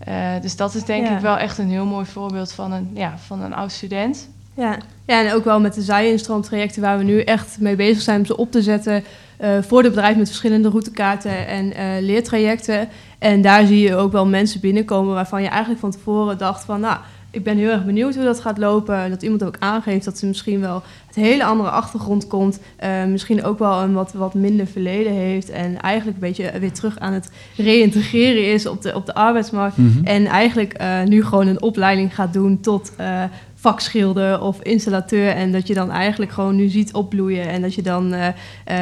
Uh, 0.08 0.42
dus 0.42 0.56
dat 0.56 0.76
is 0.76 0.84
denk 0.84 1.08
ik 1.08 1.20
wel 1.20 1.38
echt 1.38 1.58
een 1.58 1.70
heel 1.70 1.86
mooi 1.86 2.06
voorbeeld 2.06 2.52
van 2.52 2.72
een, 2.72 2.92
ja, 2.94 3.18
van 3.18 3.42
een 3.42 3.54
oud 3.54 3.72
student. 3.72 4.30
Ja. 4.54 4.78
Ja, 5.12 5.26
en 5.26 5.34
ook 5.34 5.44
wel 5.44 5.60
met 5.60 5.74
de 5.74 5.82
zij-instroomtrajecten 5.82 6.82
waar 6.82 6.98
we 6.98 7.04
nu 7.04 7.20
echt 7.20 7.58
mee 7.60 7.76
bezig 7.76 8.02
zijn 8.02 8.20
om 8.20 8.26
ze 8.26 8.38
op 8.38 8.52
te 8.52 8.62
zetten 8.62 9.04
uh, 9.42 9.50
voor 9.62 9.84
het 9.84 9.94
bedrijf 9.94 10.18
met 10.18 10.28
verschillende 10.28 10.70
routekaarten 10.70 11.48
en 11.48 11.66
uh, 11.66 12.02
leertrajecten. 12.02 12.90
En 13.20 13.42
daar 13.42 13.66
zie 13.66 13.80
je 13.80 13.96
ook 13.96 14.12
wel 14.12 14.26
mensen 14.26 14.60
binnenkomen 14.60 15.14
waarvan 15.14 15.42
je 15.42 15.48
eigenlijk 15.48 15.80
van 15.80 15.92
tevoren 15.92 16.38
dacht 16.38 16.64
van, 16.64 16.80
nou, 16.80 16.98
ik 17.32 17.44
ben 17.44 17.58
heel 17.58 17.70
erg 17.70 17.86
benieuwd 17.86 18.16
hoe 18.16 18.24
dat 18.24 18.40
gaat 18.40 18.58
lopen. 18.58 19.10
Dat 19.10 19.22
iemand 19.22 19.44
ook 19.44 19.56
aangeeft 19.60 20.06
dat 20.06 20.18
ze 20.18 20.26
misschien 20.26 20.60
wel 20.60 20.84
het 21.08 21.16
hele 21.16 21.44
andere 21.44 21.70
achtergrond 21.70 22.28
komt. 22.28 22.60
Uh, 22.84 23.06
misschien 23.06 23.44
ook 23.44 23.60
wel 23.60 23.82
een 23.82 23.94
wat, 23.94 24.14
wat 24.14 24.34
minder 24.34 24.68
verleden 24.68 25.14
heeft. 25.14 25.50
En 25.50 25.82
eigenlijk 25.82 26.18
een 26.18 26.28
beetje 26.28 26.60
weer 26.60 26.72
terug 26.72 27.00
aan 27.00 27.14
het 27.14 27.32
reïntegreren 27.56 28.54
is 28.54 28.66
op 28.66 28.82
de, 28.82 28.96
op 28.96 29.06
de 29.06 29.14
arbeidsmarkt. 29.14 29.78
Mm 29.78 29.92
-hmm. 29.92 30.06
En 30.06 30.26
eigenlijk 30.26 30.82
uh, 30.82 31.04
nu 31.04 31.24
gewoon 31.24 31.48
een 31.48 31.62
opleiding 31.62 32.16
gaat 32.16 32.34
doen 32.34 32.60
tot 32.60 32.92
uh, 33.00 33.24
vakschilder 33.62 34.42
of 34.42 34.62
installateur. 34.62 35.30
En 35.30 35.52
dat 35.52 35.68
je 35.68 35.74
dan 35.74 35.92
eigenlijk 35.92 36.32
gewoon 36.32 36.56
nu 36.56 36.68
ziet 36.68 36.94
opbloeien. 36.94 37.48
En 37.48 37.62
dat 37.62 37.74
je 37.74 37.82
dan 37.82 38.14
uh, 38.14 38.28
uh, 38.28 38.34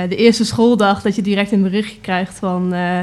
de 0.09 0.15
eerste 0.15 0.45
schooldag, 0.45 1.01
dat 1.01 1.15
je 1.15 1.21
direct 1.21 1.51
een 1.51 1.61
berichtje 1.61 1.99
krijgt 2.01 2.39
van 2.39 2.73
uh, 2.73 2.99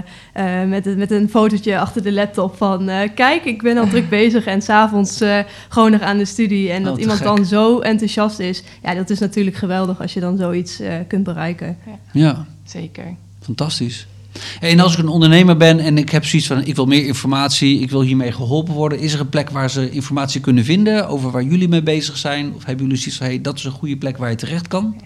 met, 0.66 0.96
met 0.96 1.10
een 1.10 1.28
fotootje 1.28 1.78
achter 1.78 2.02
de 2.02 2.12
laptop 2.12 2.56
van 2.56 2.90
kijk, 3.14 3.44
ik 3.44 3.62
ben 3.62 3.78
al 3.78 3.88
druk 3.88 4.08
bezig 4.08 4.46
en 4.46 4.62
s'avonds 4.62 5.22
gewoon 5.68 5.90
nog 5.90 6.00
aan 6.00 6.18
de 6.18 6.24
studie. 6.24 6.70
En 6.70 6.78
oh, 6.78 6.84
dat 6.84 6.98
iemand 6.98 7.18
gek. 7.18 7.26
dan 7.26 7.44
zo 7.44 7.78
enthousiast 7.78 8.38
is. 8.38 8.62
Ja, 8.82 8.94
dat 8.94 9.10
is 9.10 9.18
natuurlijk 9.18 9.56
geweldig 9.56 10.00
als 10.00 10.14
je 10.14 10.20
dan 10.20 10.36
zoiets 10.36 10.80
kunt 11.06 11.24
bereiken. 11.24 11.78
Ja, 11.86 11.98
ja. 12.12 12.46
zeker. 12.64 13.14
Fantastisch. 13.40 14.06
En 14.60 14.80
als 14.80 14.92
ik 14.92 14.98
een 14.98 15.08
ondernemer 15.08 15.56
ben 15.56 15.78
en 15.80 15.98
ik 15.98 16.10
heb 16.10 16.24
zoiets 16.24 16.48
van: 16.48 16.64
ik 16.64 16.74
wil 16.74 16.86
meer 16.86 17.06
informatie, 17.06 17.80
ik 17.80 17.90
wil 17.90 18.00
hiermee 18.00 18.32
geholpen 18.32 18.74
worden, 18.74 18.98
is 18.98 19.12
er 19.12 19.20
een 19.20 19.28
plek 19.28 19.50
waar 19.50 19.70
ze 19.70 19.90
informatie 19.90 20.40
kunnen 20.40 20.64
vinden 20.64 21.08
over 21.08 21.30
waar 21.30 21.42
jullie 21.42 21.68
mee 21.68 21.82
bezig 21.82 22.16
zijn? 22.16 22.54
Of 22.54 22.64
hebben 22.64 22.84
jullie 22.84 23.00
zoiets 23.00 23.18
van: 23.18 23.26
hey, 23.26 23.40
dat 23.40 23.56
is 23.56 23.64
een 23.64 23.70
goede 23.70 23.96
plek 23.96 24.16
waar 24.16 24.30
je 24.30 24.36
terecht 24.36 24.68
kan? 24.68 24.96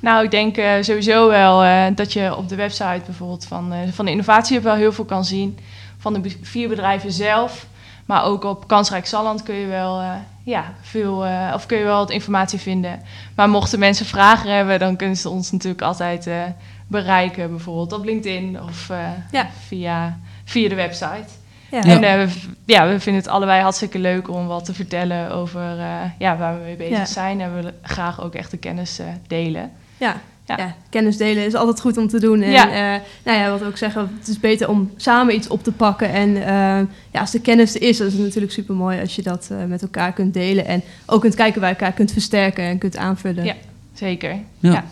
Nou, 0.00 0.24
ik 0.24 0.30
denk 0.30 0.58
uh, 0.58 0.72
sowieso 0.80 1.28
wel 1.28 1.64
uh, 1.64 1.84
dat 1.94 2.12
je 2.12 2.36
op 2.36 2.48
de 2.48 2.56
website 2.56 3.00
bijvoorbeeld 3.06 3.44
van, 3.44 3.72
uh, 3.72 3.78
van 3.92 4.04
de 4.04 4.10
innovatie 4.10 4.60
wel 4.60 4.74
heel 4.74 4.92
veel 4.92 5.04
kan 5.04 5.24
zien. 5.24 5.58
Van 5.98 6.12
de 6.12 6.36
vier 6.42 6.68
bedrijven 6.68 7.12
zelf. 7.12 7.66
Maar 8.06 8.24
ook 8.24 8.44
op 8.44 8.68
Kansrijk 8.68 9.06
Zalland 9.06 9.42
kun 9.42 9.54
je 9.54 9.66
wel, 9.66 10.02
ja, 10.44 10.74
veel, 10.80 11.24
of 11.54 11.66
kun 11.66 11.78
je 11.78 11.84
wel 11.84 11.98
wat 11.98 12.10
informatie 12.10 12.58
vinden. 12.58 13.02
Maar 13.36 13.48
mochten 13.48 13.78
mensen 13.78 14.06
vragen 14.06 14.54
hebben, 14.54 14.78
dan 14.78 14.96
kunnen 14.96 15.16
ze 15.16 15.28
ons 15.28 15.50
natuurlijk 15.50 15.82
altijd 15.82 16.28
bereiken, 16.88 17.50
bijvoorbeeld 17.50 17.92
op 17.92 18.04
LinkedIn 18.04 18.62
of 18.62 18.88
uh, 18.90 19.08
ja. 19.30 19.48
via, 19.66 20.18
via 20.44 20.68
de 20.68 20.74
website. 20.74 21.26
Ja. 21.70 21.82
En 21.82 22.02
uh, 22.02 22.24
we, 22.24 22.40
ja, 22.64 22.88
we 22.88 23.00
vinden 23.00 23.22
het 23.22 23.30
allebei 23.30 23.62
hartstikke 23.62 23.98
leuk 23.98 24.30
om 24.30 24.46
wat 24.46 24.64
te 24.64 24.74
vertellen 24.74 25.30
over 25.30 25.76
uh, 25.76 26.00
ja, 26.18 26.36
waar 26.36 26.58
we 26.58 26.64
mee 26.64 26.76
bezig 26.76 26.98
ja. 26.98 27.04
zijn. 27.04 27.40
En 27.40 27.48
we 27.48 27.54
willen 27.54 27.74
graag 27.82 28.22
ook 28.22 28.34
echt 28.34 28.50
de 28.50 28.56
kennis 28.56 29.00
delen. 29.26 29.70
Ja. 29.96 30.16
Ja. 30.56 30.74
kennis 30.90 31.16
delen 31.16 31.44
is 31.44 31.54
altijd 31.54 31.80
goed 31.80 31.96
om 31.96 32.08
te 32.08 32.20
doen. 32.20 32.42
En 32.42 32.50
ja. 32.50 33.00
nou 33.24 33.38
ja, 33.38 33.50
wat 33.50 33.60
we 33.60 33.66
ook 33.66 33.76
zeggen, 33.76 34.10
het 34.18 34.28
is 34.28 34.40
beter 34.40 34.68
om 34.68 34.90
samen 34.96 35.34
iets 35.34 35.48
op 35.48 35.62
te 35.62 35.72
pakken. 35.72 36.12
En 36.12 36.30
ja, 37.10 37.20
als 37.20 37.30
de 37.30 37.40
kennis 37.40 37.74
er 37.74 37.82
is, 37.82 37.98
dan 37.98 38.06
is 38.06 38.12
het 38.12 38.22
natuurlijk 38.22 38.52
super 38.52 38.74
mooi 38.74 39.00
als 39.00 39.16
je 39.16 39.22
dat 39.22 39.50
met 39.66 39.82
elkaar 39.82 40.12
kunt 40.12 40.34
delen. 40.34 40.66
En 40.66 40.82
ook 41.06 41.20
kunt 41.20 41.34
kijken 41.34 41.60
bij 41.60 41.70
elkaar 41.70 41.92
kunt 41.92 42.12
versterken 42.12 42.64
en 42.64 42.78
kunt 42.78 42.96
aanvullen. 42.96 43.44
Ja, 43.44 43.54
zeker. 43.92 44.38
ja. 44.58 44.84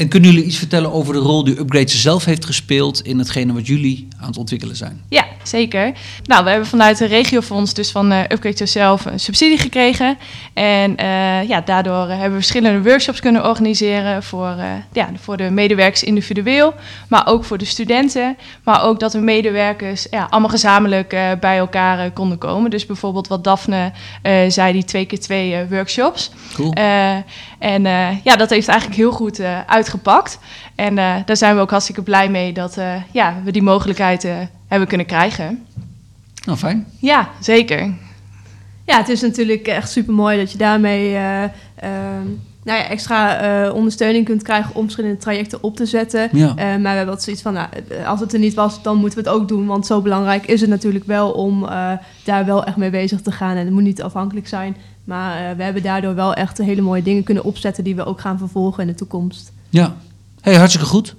En 0.00 0.08
kunnen 0.08 0.30
jullie 0.30 0.46
iets 0.46 0.56
vertellen 0.56 0.92
over 0.92 1.12
de 1.12 1.18
rol 1.18 1.44
die 1.44 1.58
Upgrade 1.58 1.90
zelf 1.90 2.24
heeft 2.24 2.44
gespeeld 2.44 3.00
in 3.02 3.18
hetgene 3.18 3.52
wat 3.52 3.66
jullie 3.66 4.08
aan 4.20 4.28
het 4.28 4.36
ontwikkelen 4.36 4.76
zijn? 4.76 5.00
Ja, 5.08 5.24
zeker. 5.42 5.92
Nou, 6.24 6.44
we 6.44 6.50
hebben 6.50 6.68
vanuit 6.68 6.98
de 6.98 7.06
regiofonds, 7.06 7.74
dus 7.74 7.90
van 7.90 8.12
uh, 8.12 8.20
Upgrade 8.20 8.66
zelf, 8.66 9.04
een 9.04 9.20
subsidie 9.20 9.58
gekregen. 9.58 10.18
En 10.54 10.90
uh, 11.00 11.48
ja, 11.48 11.60
daardoor 11.60 12.08
hebben 12.08 12.30
we 12.30 12.34
verschillende 12.34 12.88
workshops 12.88 13.20
kunnen 13.20 13.46
organiseren 13.46 14.22
voor, 14.22 14.54
uh, 14.58 14.64
ja, 14.92 15.08
voor 15.20 15.36
de 15.36 15.50
medewerkers 15.50 16.02
individueel, 16.02 16.74
maar 17.08 17.26
ook 17.26 17.44
voor 17.44 17.58
de 17.58 17.64
studenten. 17.64 18.36
Maar 18.64 18.82
ook 18.82 19.00
dat 19.00 19.12
de 19.12 19.20
medewerkers 19.20 20.06
ja, 20.10 20.26
allemaal 20.30 20.50
gezamenlijk 20.50 21.08
bij 21.40 21.58
elkaar 21.58 22.10
konden 22.10 22.38
komen. 22.38 22.70
Dus 22.70 22.86
bijvoorbeeld 22.86 23.28
wat 23.28 23.44
Daphne 23.44 23.92
zei, 24.48 24.72
die 24.72 24.84
twee 24.84 25.04
keer 25.04 25.20
twee 25.20 25.66
workshops. 25.68 26.30
Cool. 26.54 26.72
en 27.58 27.82
ja, 28.22 28.36
dat 28.36 28.50
heeft 28.50 28.68
eigenlijk 28.68 28.98
heel 28.98 29.12
goed 29.12 29.40
uitgepakt. 29.66 30.38
En 30.74 30.94
daar 30.94 31.36
zijn 31.36 31.54
we 31.54 31.60
ook 31.60 31.70
hartstikke 31.70 32.02
blij 32.02 32.28
mee 32.28 32.52
dat 32.52 32.76
ja, 33.10 33.34
we 33.44 33.50
die 33.50 33.62
mogelijkheid 33.62 34.09
uh, 34.18 34.38
hebben 34.66 34.88
kunnen 34.88 35.06
krijgen. 35.06 35.66
Nou, 36.44 36.58
fijn. 36.58 36.86
Ja, 36.98 37.28
zeker. 37.40 37.94
Ja, 38.86 38.96
het 38.96 39.08
is 39.08 39.20
natuurlijk 39.20 39.66
echt 39.66 39.90
super 39.90 40.14
mooi 40.14 40.38
dat 40.38 40.52
je 40.52 40.58
daarmee 40.58 41.12
nou 42.62 42.78
ja, 42.78 42.88
extra 42.88 43.70
ondersteuning 43.70 44.24
kunt 44.24 44.42
krijgen 44.42 44.74
om 44.74 44.82
verschillende 44.82 45.16
trajecten 45.16 45.62
op 45.62 45.76
te 45.76 45.86
zetten. 45.86 46.28
Ja. 46.32 46.54
maar 46.54 46.80
we 46.80 46.88
hebben 46.88 47.06
wat 47.06 47.22
zoiets 47.22 47.42
van, 47.42 47.52
nou, 47.52 47.68
als 48.06 48.20
het 48.20 48.32
er 48.32 48.38
niet 48.38 48.54
was, 48.54 48.82
dan 48.82 48.96
moeten 48.96 49.22
we 49.22 49.30
het 49.30 49.38
ook 49.38 49.48
doen. 49.48 49.66
Want 49.66 49.86
zo 49.86 50.00
belangrijk 50.00 50.46
is 50.46 50.60
het 50.60 50.70
natuurlijk 50.70 51.04
wel 51.04 51.30
om 51.30 51.68
daar 52.24 52.44
wel 52.44 52.64
echt 52.64 52.76
mee 52.76 52.90
bezig 52.90 53.20
te 53.20 53.32
gaan. 53.32 53.56
En 53.56 53.64
het 53.64 53.70
moet 53.70 53.82
niet 53.82 54.02
afhankelijk 54.02 54.48
zijn. 54.48 54.76
Maar 55.04 55.56
we 55.56 55.62
hebben 55.62 55.82
daardoor 55.82 56.14
wel 56.14 56.34
echt 56.34 56.58
hele 56.58 56.80
mooie 56.80 57.02
dingen 57.02 57.22
kunnen 57.22 57.44
opzetten 57.44 57.84
die 57.84 57.96
we 57.96 58.04
ook 58.04 58.20
gaan 58.20 58.38
vervolgen 58.38 58.82
in 58.82 58.88
de 58.88 58.94
toekomst. 58.94 59.52
Ja, 59.68 59.96
Hey, 60.40 60.56
hartstikke 60.56 60.86
goed. 60.86 61.14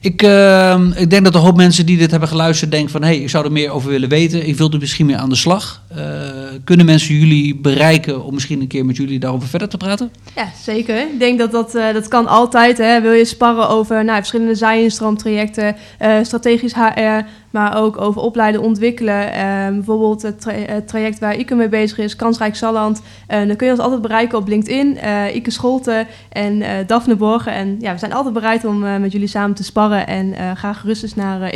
Ik, 0.00 0.22
uh, 0.22 0.80
ik 0.94 1.10
denk 1.10 1.24
dat 1.24 1.34
een 1.34 1.40
hoop 1.40 1.56
mensen 1.56 1.86
die 1.86 1.98
dit 1.98 2.10
hebben 2.10 2.28
geluisterd 2.28 2.70
denken 2.70 2.90
van... 2.90 3.02
hé, 3.02 3.08
hey, 3.08 3.18
ik 3.18 3.30
zou 3.30 3.44
er 3.44 3.52
meer 3.52 3.70
over 3.70 3.90
willen 3.90 4.08
weten. 4.08 4.46
Ik 4.46 4.56
wil 4.56 4.70
er 4.70 4.78
misschien 4.78 5.06
mee 5.06 5.16
aan 5.16 5.28
de 5.28 5.34
slag. 5.34 5.82
Uh, 5.96 6.23
kunnen 6.64 6.86
mensen 6.86 7.14
jullie 7.14 7.56
bereiken 7.56 8.24
om 8.24 8.34
misschien 8.34 8.60
een 8.60 8.66
keer 8.66 8.86
met 8.86 8.96
jullie 8.96 9.18
daarover 9.18 9.48
verder 9.48 9.68
te 9.68 9.76
praten? 9.76 10.10
Ja, 10.34 10.48
zeker. 10.62 11.00
Ik 11.00 11.18
denk 11.18 11.38
dat 11.38 11.52
dat, 11.52 11.74
uh, 11.74 11.92
dat 11.92 12.08
kan 12.08 12.26
altijd. 12.26 12.78
Hè. 12.78 13.00
Wil 13.00 13.12
je 13.12 13.24
sparren 13.24 13.68
over 13.68 14.04
nou, 14.04 14.16
verschillende 14.16 14.54
zijinstroomtrajecten, 14.54 15.76
uh, 16.02 16.16
strategisch 16.22 16.74
HR, 16.74 17.26
maar 17.50 17.76
ook 17.76 18.00
over 18.00 18.20
opleiden, 18.20 18.60
ontwikkelen. 18.60 19.30
Bijvoorbeeld 19.74 20.22
het, 20.22 20.40
tra 20.40 20.52
het, 20.52 20.88
traject 20.88 21.18
waar 21.18 21.36
Ike 21.36 21.54
mee 21.54 21.68
bezig 21.68 21.98
is, 21.98 22.16
Kansrijk 22.16 22.54
Salland. 22.54 23.02
dan 23.28 23.56
kun 23.56 23.66
je 23.66 23.72
ons 23.72 23.82
altijd 23.82 24.02
bereiken 24.02 24.38
op 24.38 24.48
LinkedIn, 24.48 24.98
Ike 25.34 25.50
Scholte 25.50 26.06
en 26.28 26.62
Daphne 26.86 27.16
Borgen. 27.16 27.52
En 27.52 27.76
ja, 27.80 27.92
we 27.92 27.98
zijn 27.98 28.12
altijd 28.12 28.34
bereid 28.34 28.64
om 28.64 28.78
met 28.78 29.12
jullie 29.12 29.28
samen 29.28 29.56
te 29.56 29.64
sparren. 29.64 30.06
En 30.06 30.56
ga 30.56 30.72
gerust 30.72 31.02
eens 31.02 31.14
naar 31.14 31.52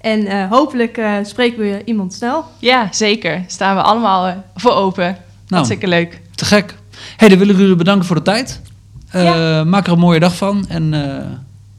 En 0.00 0.48
hopelijk 0.48 1.00
spreken 1.22 1.58
we 1.58 1.82
iemand 1.84 2.14
snel. 2.14 2.44
Ja, 2.58 2.88
zeker. 2.90 3.44
Staan 3.46 3.76
we 3.76 3.82
allemaal 3.82 4.44
voor 4.54 4.72
open. 4.72 5.04
Nou, 5.04 5.16
Hartstikke 5.48 5.88
leuk. 5.88 6.20
Te 6.34 6.44
gek. 6.44 6.74
Hey, 7.16 7.28
dan 7.28 7.38
willen 7.38 7.54
we 7.54 7.60
jullie 7.60 7.76
bedanken 7.76 8.06
voor 8.06 8.16
de 8.16 8.22
tijd. 8.22 8.60
Uh, 9.14 9.62
Maak 9.62 9.86
er 9.86 9.92
een 9.92 9.98
mooie 9.98 10.20
dag 10.20 10.36
van 10.36 10.64
en 10.68 10.92
uh, 10.92 11.16